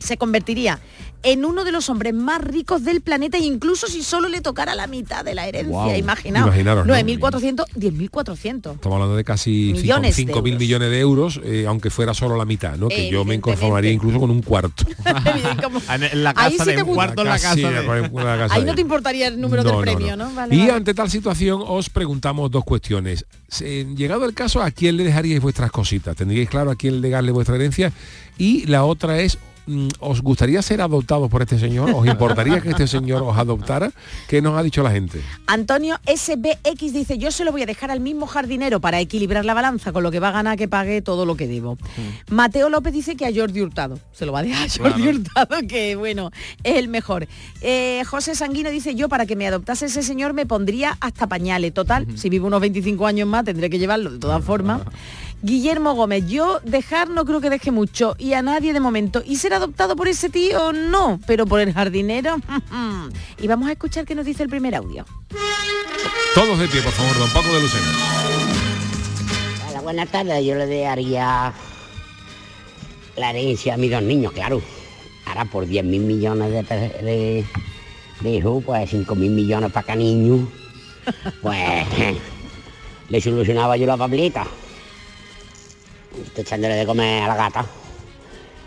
[0.00, 0.80] se convertiría
[1.22, 4.86] en uno de los hombres más ricos del planeta, incluso si solo le tocara la
[4.86, 5.70] mitad de la herencia.
[5.70, 5.94] Guau.
[5.94, 6.46] Imaginaos.
[6.46, 6.94] Imaginaros, ¿no?
[6.94, 8.74] 9.400, 10.400.
[8.76, 10.60] Estamos hablando de casi Millones de 5 mil euros.
[10.60, 12.88] millones de euros, eh, aunque fuera solo la mitad, ¿no?
[12.88, 14.84] Que yo me conformaría incluso con un cuarto.
[15.90, 17.84] En la Ahí casa sí de te un cuarto en la casa Sí, de...
[17.84, 20.28] con una casa Ahí de- no te importaría el número No, del premio, no.
[20.28, 20.34] ¿no?
[20.34, 20.72] Vale, y vale.
[20.72, 23.26] ante tal situación os preguntamos dos cuestiones.
[23.58, 26.16] Llegado el caso, ¿a quién le dejaríais vuestras cositas?
[26.16, 27.92] ¿Tendríais claro a quién legarle vuestra herencia?
[28.38, 29.36] Y la otra es,
[30.00, 31.90] ¿os gustaría ser adoptados por este señor?
[31.94, 33.90] ¿Os importaría que este señor os adoptara?
[34.28, 35.20] ¿Qué nos ha dicho la gente?
[35.46, 39.54] Antonio SBX dice, yo se lo voy a dejar al mismo jardinero para equilibrar la
[39.54, 41.78] balanza, con lo que va a ganar que pague todo lo que debo.
[42.30, 43.98] Mateo López dice que a Jordi Hurtado.
[44.12, 45.18] Se lo va a dejar a Jordi Claro.
[45.18, 46.30] Hurtado, que bueno,
[46.64, 47.26] es el mejor.
[47.60, 51.72] Eh, José Sanguino dice, yo para que me adoptase ese señor me pondría hasta pañales.
[51.74, 54.82] Total, si vivo unos 25 años más tendré que llevarlo de todas formas.
[55.42, 59.22] Guillermo Gómez, yo dejar no creo que deje mucho y a nadie de momento.
[59.24, 60.72] ¿Y ser adoptado por ese tío?
[60.72, 62.36] No, pero por el jardinero.
[63.40, 65.06] y vamos a escuchar qué nos dice el primer audio.
[66.34, 67.92] Todos de pie, por favor, don Paco de Lucena.
[69.70, 70.44] Hola, buenas tardes.
[70.44, 71.52] Yo le daría
[73.16, 74.60] la herencia a mis dos niños, claro.
[75.26, 77.46] Ahora por 10 mil millones de, de,
[78.20, 80.46] de hijos, pues 5 mil millones para cada niño.
[81.42, 81.86] Pues
[83.08, 84.46] le solucionaba yo la pablita.
[86.22, 87.66] Estoy echándole de comer a la gata.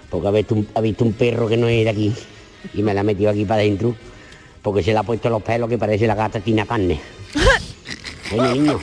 [0.10, 2.14] Porque ha visto, un, ha visto un perro que no es de aquí.
[2.74, 3.96] Y me la ha metido aquí para adentro.
[4.62, 7.00] Porque se le ha puesto los pelos que parece la gata tina carne.
[8.32, 8.80] Oye, niño,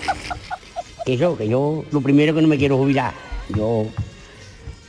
[1.05, 3.15] que yo, que yo lo primero que no me quiero jubilar.
[3.49, 3.87] Yo,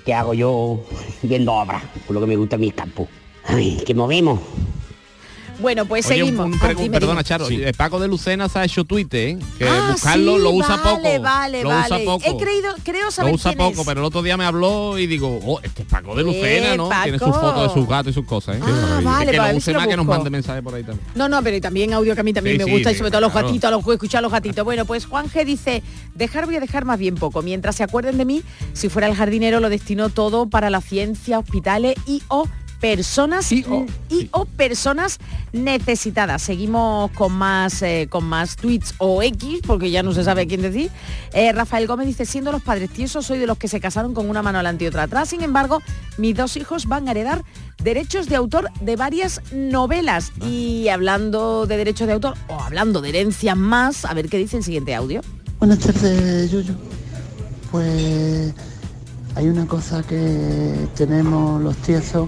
[0.06, 0.84] ¿qué hago yo
[1.22, 1.84] viendo obras?
[2.06, 3.08] Por lo que me gusta mi campo.
[3.46, 4.40] Ay, que movemos.
[5.62, 6.46] Bueno, pues Oye, seguimos.
[6.48, 7.24] un Ah, pregu- dime, perdona.
[7.24, 9.40] Charo, eh, Paco de Lucena se ha hecho Twitter, ¿eh?
[9.58, 11.22] que Ah, buscarlo sí, lo usa vale, poco.
[11.22, 11.86] Vale, lo vale.
[11.86, 12.26] usa poco.
[12.26, 13.88] He creído, creo saber Lo usa quién poco, es.
[13.88, 16.78] pero el otro día me habló y digo, oh, este es Paco de Lucena, Eh,
[16.78, 16.90] ¿no?
[17.04, 18.60] Tiene sus fotos de sus gatos y sus cosas, ¿eh?
[18.64, 19.12] Ah, maravilla.
[19.12, 21.06] vale, que lo use si lo más, que nos mande mensajes por ahí también.
[21.16, 22.94] No, no, pero y también audio que a mí también Sí, me sí, gusta y
[22.94, 23.48] sí, sobre todo los claro.
[23.48, 24.64] gatitos, a los escuchar a los gatitos.
[24.66, 25.84] Bueno, pues Juan G dice,
[26.16, 27.42] dejar voy a dejar más bien poco.
[27.42, 28.42] Mientras se acuerden de mí,
[28.74, 32.48] si fuera el jardinero lo destino todo para la ciencia, hospitales y o
[32.82, 33.64] personas y
[34.32, 35.20] o, personas
[35.54, 36.42] necesitadas.
[36.42, 40.64] Seguimos con más eh, con más tweets o X, porque ya no se sabe quién
[40.64, 40.90] decir.
[41.32, 44.30] Eh, Rafael Gómez dice, siendo los padres tiesos, soy de los que se casaron con
[44.30, 45.30] una mano adelante y otra atrás.
[45.30, 45.82] Sin embargo,
[46.18, 47.46] mis dos hijos van a heredar
[47.84, 50.32] derechos de autor de varias novelas.
[50.44, 54.58] Y hablando de derechos de autor, o hablando de herencias más, a ver qué dice
[54.58, 55.22] el siguiente audio.
[55.60, 56.74] Buenas tardes, Yuyu.
[57.72, 58.54] Pues
[59.36, 62.28] hay una cosa que tenemos los tiesos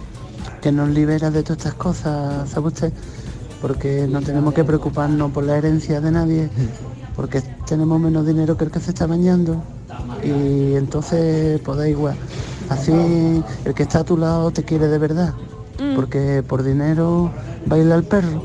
[0.63, 2.93] que nos libera de todas estas cosas, ¿sabe usted?
[3.61, 6.49] Porque no tenemos que preocuparnos por la herencia de nadie,
[7.17, 9.61] porque tenemos menos dinero que el que se está bañando.
[10.23, 12.15] Y entonces, pues da igual.
[12.69, 12.93] Así
[13.65, 15.33] el que está a tu lado te quiere de verdad,
[15.97, 17.29] porque por dinero
[17.65, 18.43] baila el perro.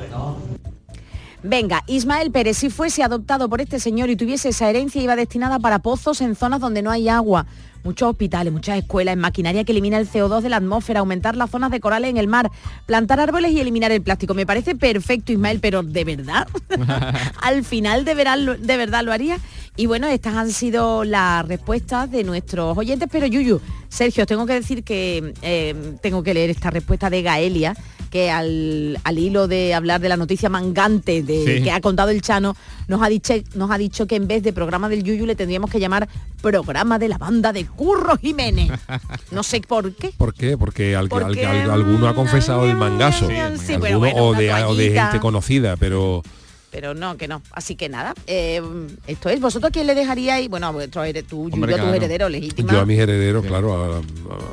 [1.42, 5.60] Venga, Ismael Pérez, si fuese adoptado por este señor y tuviese esa herencia, iba destinada
[5.60, 7.46] para pozos en zonas donde no hay agua.
[7.84, 11.50] Muchos hospitales, muchas escuelas, en maquinaria que elimina el CO2 de la atmósfera, aumentar las
[11.50, 12.50] zonas de corales en el mar,
[12.86, 14.34] plantar árboles y eliminar el plástico.
[14.34, 16.48] Me parece perfecto, Ismael, pero ¿de verdad?
[17.40, 19.38] Al final de, verán de verdad lo haría.
[19.76, 24.54] Y bueno, estas han sido las respuestas de nuestros oyentes, pero Yuyu, Sergio, tengo que
[24.54, 27.76] decir que eh, tengo que leer esta respuesta de Gaelia,
[28.10, 31.62] que al, al hilo de hablar de la noticia mangante de, Sí.
[31.62, 32.56] que ha contado el Chano,
[32.88, 35.70] nos ha, dicho, nos ha dicho que en vez de programa del Yuyu le tendríamos
[35.70, 36.08] que llamar
[36.40, 38.70] programa de la banda de Curro Jiménez.
[39.30, 40.10] No sé por qué.
[40.16, 40.56] ¿Por qué?
[40.56, 43.28] Porque, al- al- Porque, al- alguno ha confesado el mangazo.
[43.28, 45.02] Sí, Alguno, pero bueno, o, de, o de toallita.
[45.06, 46.22] gente conocida, pero
[46.70, 47.40] Pero no, que no.
[47.52, 48.14] Así que nada.
[48.26, 48.60] eh,
[49.06, 50.48] esto es, ¿vosotros quién le dejaríais?
[50.50, 52.72] Bueno, a vuestro tú, Hombre, a tus herederos legítima.
[52.72, 53.98] yo a mis herederos, claro, a, a-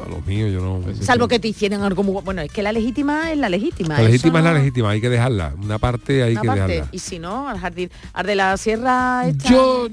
[0.05, 0.81] a los míos, yo no.
[1.01, 3.95] Salvo que te hicieran algo muy bu- Bueno, es que la legítima es la legítima.
[3.95, 5.53] La eso legítima es la no- legítima, hay que dejarla.
[5.61, 6.61] Una parte hay una que parte.
[6.67, 6.89] dejarla.
[6.93, 7.91] Y si no, al jardín.
[8.13, 9.49] Al de la sierra está...
[9.49, 9.87] Yo...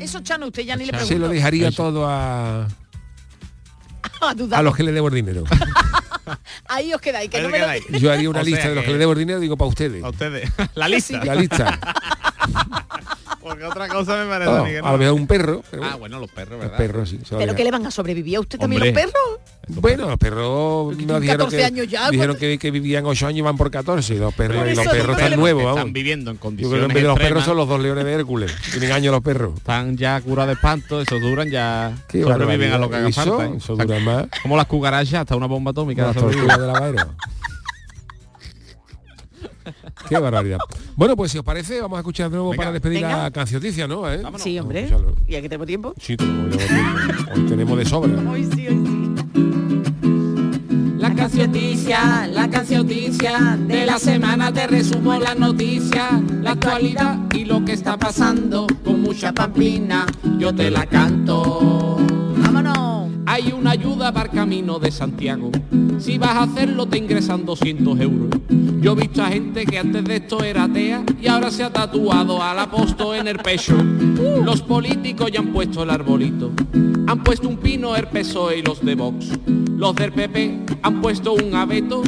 [0.00, 1.14] Eso, Chano, usted ya ni le pregunto.
[1.14, 2.66] Se lo dejaría todo a,
[4.20, 4.58] A dudar.
[4.58, 5.44] a los que le debo el dinero.
[6.68, 7.84] Ahí os quedáis, que Ahí no me lo- quedáis.
[8.00, 9.56] Yo haría una O sea lista de los que- que le debo el dinero, digo
[9.56, 10.02] para ustedes.
[10.04, 10.50] A ustedes.
[10.74, 11.24] La lista.
[11.24, 11.78] La lista.
[13.48, 14.86] Porque otra cosa me parece No, a mí que no.
[14.88, 15.62] a lo mejor un perro.
[15.70, 16.76] pero Ah, bueno, los perros, los ¿verdad?
[16.76, 17.18] perros, sí.
[17.36, 19.02] ¿Pero que le van a sobrevivir a usted también Hombre.
[19.02, 19.40] los perros?
[19.70, 22.40] Bueno, los perros nos dijeron 14 que, años ya, dijeron ¿cuánto?
[22.40, 24.14] que, que vivían 8 años y van por 14.
[24.14, 25.78] Y los perros, y los perros los están nuevos, vamos.
[25.78, 28.54] están viviendo en Yo creo que condiciones los perros son los dos leones de Hércules.
[28.70, 29.54] Tienen años los perros.
[29.58, 33.20] Están ya curados de espanto, esos duran ya Qué sobreviven a lo que haga falta.
[33.34, 33.56] Eso- ¿eh?
[33.58, 34.26] eso O sea, dura más.
[34.42, 36.12] Como las cucarachas, hasta una bomba atómica.
[36.14, 37.08] Tortugas de la.
[40.08, 40.58] Qué barbaridad.
[40.96, 42.62] Bueno, pues si os parece, vamos a escuchar de nuevo Venga.
[42.62, 43.26] para despedir Venga.
[43.26, 44.10] a Cancioticia, ¿no?
[44.10, 44.22] ¿Eh?
[44.38, 44.88] Sí, hombre.
[45.26, 45.94] ¿Y aquí tenemos tiempo?
[46.00, 47.32] Sí, tenemos, tenemos tiempo.
[47.34, 48.30] Hoy tenemos de sobra.
[48.30, 48.94] Hoy sí, hoy sí.
[50.98, 57.64] La cancioticia, la cancioticia de la semana te resumo las noticias, la actualidad y lo
[57.64, 60.06] que está pasando con mucha pamplina,
[60.38, 61.98] yo te la canto.
[63.38, 65.52] Hay una ayuda para el camino de Santiago.
[66.00, 68.30] Si vas a hacerlo te ingresan 200 euros.
[68.80, 71.72] Yo he visto a gente que antes de esto era atea y ahora se ha
[71.72, 73.76] tatuado al apóstol en el pecho.
[74.42, 76.50] Los políticos ya han puesto el arbolito.
[77.06, 79.28] Han puesto un pino el PSOE y los de Vox.
[79.46, 82.02] Los del PP han puesto un abeto.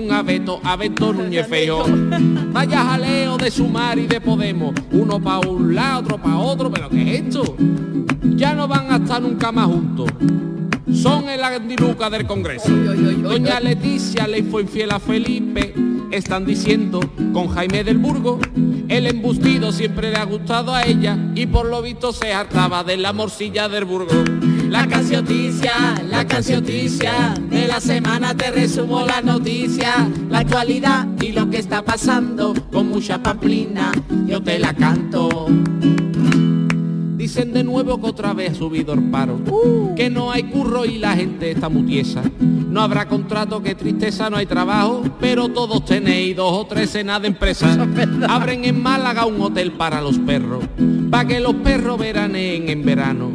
[0.00, 1.86] Un abeto, abeto Núñez Feijóo.
[2.52, 4.76] Vaya jaleo de Sumar y de Podemos.
[4.92, 6.70] Uno para un lado, otro para otro.
[6.70, 7.56] ¿Pero qué es esto?
[8.42, 10.10] Ya no van a estar nunca más juntos.
[10.92, 12.70] Son el andiluca del Congreso.
[12.70, 15.72] Doña Leticia le fue infiel a Felipe.
[16.10, 16.98] Están diciendo
[17.32, 18.40] con Jaime del Burgo.
[18.88, 22.96] El embustido siempre le ha gustado a ella y por lo visto se hartaba de
[22.96, 24.24] la morcilla del Burgo.
[24.68, 31.48] La cancioticia, la cancioticia de la semana te resumo la noticia, la actualidad y lo
[31.48, 33.92] que está pasando con mucha pamplina,
[34.26, 35.46] yo te la canto.
[37.22, 39.38] Dicen de nuevo que otra vez ha subido el paro,
[39.94, 42.20] que no hay curro y la gente está mutiesa.
[42.40, 47.22] No habrá contrato, que tristeza, no hay trabajo, pero todos tenéis dos o tres cenas
[47.22, 47.78] de empresa.
[48.28, 50.64] Abren en Málaga un hotel para los perros,
[51.12, 53.30] para que los perros veraneen en verano.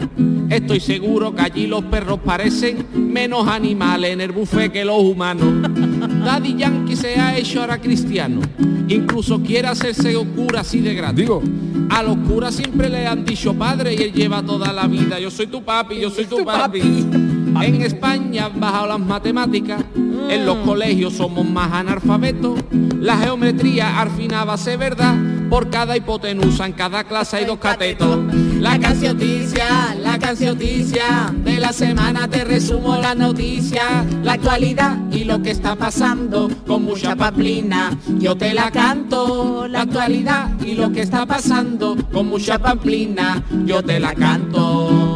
[0.50, 5.48] Estoy seguro que allí los perros parecen menos animales en el buffet que los humanos.
[6.26, 8.42] Daddy Yankee se ha hecho ahora cristiano,
[8.88, 11.18] incluso quiere hacerse cura así de gratis.
[11.18, 11.42] Digo.
[11.90, 15.20] A los curas siempre le han dicho padre y él lleva toda la vida.
[15.20, 16.80] Yo soy tu papi, yo soy tu papi.
[16.80, 19.84] En España han bajado las matemáticas,
[20.30, 22.60] en los colegios somos más analfabetos.
[23.00, 25.16] La geometría al final va a ser verdad,
[25.50, 28.20] por cada hipotenusa en cada clase hay dos catetos.
[28.60, 29.96] La cancioticia,
[30.28, 36.84] de la semana te resumo la noticia, la actualidad y lo que está pasando con
[36.84, 37.98] mucha pamplina.
[38.20, 43.42] Yo te la canto, la actualidad y lo que está pasando con mucha pamplina.
[43.66, 45.07] Yo te la canto.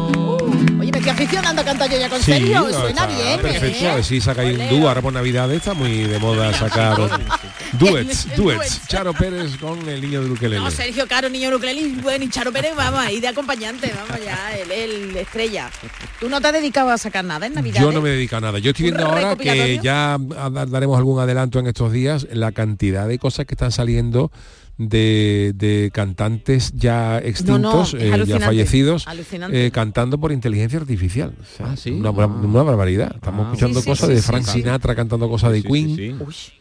[1.02, 2.62] Oye, me estoy aficionando a cantar yo ya con Sí, serio.
[2.62, 3.96] no, Suena bien, Perfecto, a ¿eh?
[3.96, 5.52] ver si sacáis un dúo ahora por Navidad.
[5.52, 6.96] Está muy de moda sacar
[7.74, 8.88] duets, El- el duets.
[8.88, 10.62] Charo Pérez con el niño de Ukelele.
[10.62, 14.56] No, Sergio Caro, niño Nucleli, bueno, y Charo Pérez, vamos ahí de acompañante, vamos ya,
[14.58, 15.70] es el estrella.
[16.20, 17.82] Tú no te has dedicado a sacar nada en Navidad.
[17.82, 18.60] Yo no me dedico a nada.
[18.60, 23.08] Yo estoy ¿Un viendo ahora que ya daremos algún adelanto en estos días, la cantidad
[23.08, 24.32] de cosas que están saliendo
[24.78, 29.06] de, de cantantes ya extintos, eh, ya fallecidos,
[29.52, 31.34] eh, cantando por inteligencia artificial.
[31.40, 31.92] O sea, Ah, sí.
[31.92, 33.12] una, una barbaridad.
[33.16, 34.52] Estamos escuchando Sí, sí, cosas sí, de Frank sí.
[34.60, 36.52] Sinatra cantando cosas de Sí, Queen, sí, sí.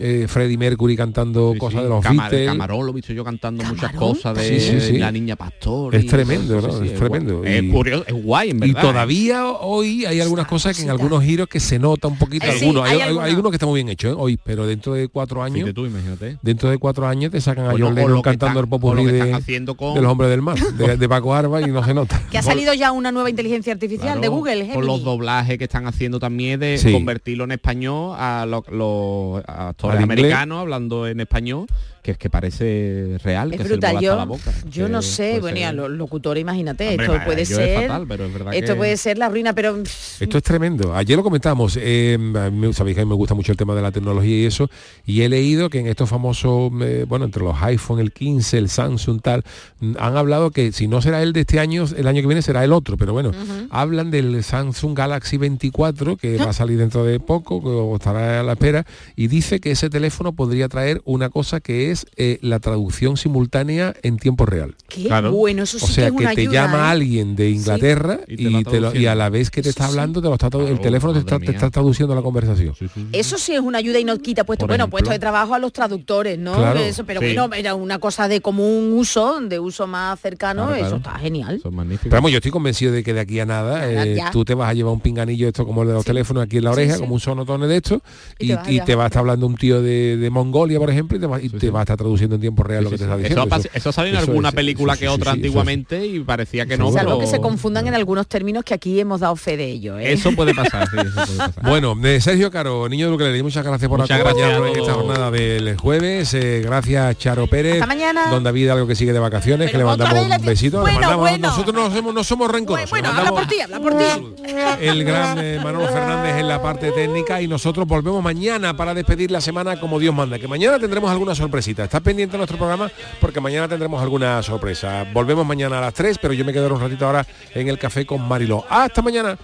[0.00, 2.48] Eh, Freddie Mercury cantando cosas de los Camar- Beatles.
[2.50, 4.98] Camarón lo he visto yo cantando muchas cosas de Sí, sí, sí.
[4.98, 5.94] la niña pastor.
[5.94, 6.80] Es y- tremendo, ¿no?
[6.80, 7.38] sí, Es tremendo.
[7.38, 7.52] guay.
[7.54, 8.78] Es Y- curioso, es guay, en Y verdad.
[8.78, 8.86] ¿eh?
[8.86, 12.50] todavía hoy hay algunas cosas que en algunos giros que se nota un poquito Eh,
[12.50, 12.84] algunos.
[12.84, 13.24] hay hay, hay, algunos.
[13.46, 14.16] hay que están muy bien hechos ¿eh?
[14.18, 16.38] hoy, pero dentro de cuatro años, tú, imagínate.
[16.42, 19.74] dentro de cuatro años te sacan a John Lennon cantando están- el popurrí de, haciendo
[19.76, 22.20] con- de los hombres del mar, de, de Paco Arba y no se nota.
[22.30, 25.64] Que ha salido ya una nueva inteligencia artificial Claro, de Google, Con los doblajes que
[25.64, 29.42] están haciendo también de convertirlo en español a lo- los
[29.84, 31.66] actores americanos hablando en español
[32.04, 34.52] que es que parece real, Es que brutal, se le yo, la boca.
[34.70, 38.26] yo no sé, bueno, ser- los locutores, imagínate, Hombre, esto puede es ser, fatal, pero
[38.26, 39.82] es verdad esto que- puede ser la ruina, pero
[40.20, 40.94] Esto es tremendo.
[40.94, 41.78] Ayer lo comentábamos.
[41.80, 44.36] eh, a mí, sabéis que a mí me gusta mucho el tema de la tecnología
[44.36, 44.68] y eso.
[45.06, 48.68] Y he leído que en estos famosos, eh, bueno, entre los iPhone, el 15, el
[48.68, 49.42] Samsung, tal,
[49.80, 52.42] mm, han hablado que si no será el de este año, el año que viene
[52.42, 52.98] será el otro.
[52.98, 53.30] Pero bueno,
[53.70, 58.40] hablan del Samsung Galaxy 24 que va a salir dentro de poco, que o estará
[58.40, 58.84] a la espera.
[59.16, 63.94] Y dice que ese teléfono podría traer una cosa que es eh, la traducción simultánea
[64.02, 64.74] en tiempo real.
[64.88, 66.90] qué bueno, eso sí O sea, que es que una te ayuda, llama ¿eh?
[66.92, 69.68] alguien de Inglaterra Y te y, va te lo- y a la vez que te
[69.68, 72.74] está hablando, te lo está tradu- el teléfono te está, te está traduciendo la conversación.
[73.12, 74.90] Eso sí es una ayuda y no quita puesto, Por bueno, ejemplo.
[74.98, 76.54] puesto de trabajo a los traductores, ¿no?
[76.56, 77.26] Claro, Eso, pero sí.
[77.26, 80.96] bueno, era una cosa de común uso, de uso más cercano, Claro, eso claro.
[80.96, 81.60] está genial.
[81.62, 84.70] Pero vamos, yo estoy convencido de que de aquí a nada, eh, tú te vas
[84.70, 87.14] a llevar un pinganillo esto como el de los teléfonos aquí en la oreja, como
[87.14, 88.00] un sonotone de esto,
[88.38, 91.20] Y y, te va a estar hablando un tío de, de Mongolia, por ejemplo, y
[91.20, 93.14] te va, y te va a estar traduciendo en tiempo real lo que te está
[93.14, 93.46] Eso, diciendo.
[93.46, 96.06] pas- eso ha salido en eso alguna es- película sí, que sí, otra eso antiguamente
[96.06, 99.20] y parecía que no, Salvo pero que se confundan en algunos términos que aquí hemos
[99.20, 99.98] dado fe de ello.
[99.98, 100.12] ¿eh?
[100.12, 101.52] eso puede pasar, sí, eso puede pasar.
[101.64, 105.76] Bueno, eh, Sergio Caro, niño de Ukelele, muchas gracias por acompañarnos en esta jornada del
[105.76, 106.34] jueves.
[106.34, 107.74] eh, gracias Charo Pérez.
[107.74, 108.26] Hasta mañana.
[108.30, 110.78] Don David, algo que sigue de vacaciones, que le mandamos un besito.
[110.78, 111.48] le Bueno, mandamos- bueno.
[111.48, 112.90] Nosotros no somos, no somos rencorosos.
[112.90, 114.04] Bueno, habla por ti, habla por ti.
[114.80, 119.30] el gran eh, Manolo Fernández en la parte técnica y nosotros volvemos mañana para despedir
[119.30, 120.38] la semana como Dios manda.
[120.38, 121.73] Que mañana tendremos alguna sorpresita.
[121.82, 125.04] Está pendiente nuestro programa porque mañana tendremos alguna sorpresa.
[125.12, 128.06] Volvemos mañana a las 3, pero yo me quedaré un ratito ahora en el café
[128.06, 128.64] con Mariló.
[128.68, 129.36] Hasta mañana.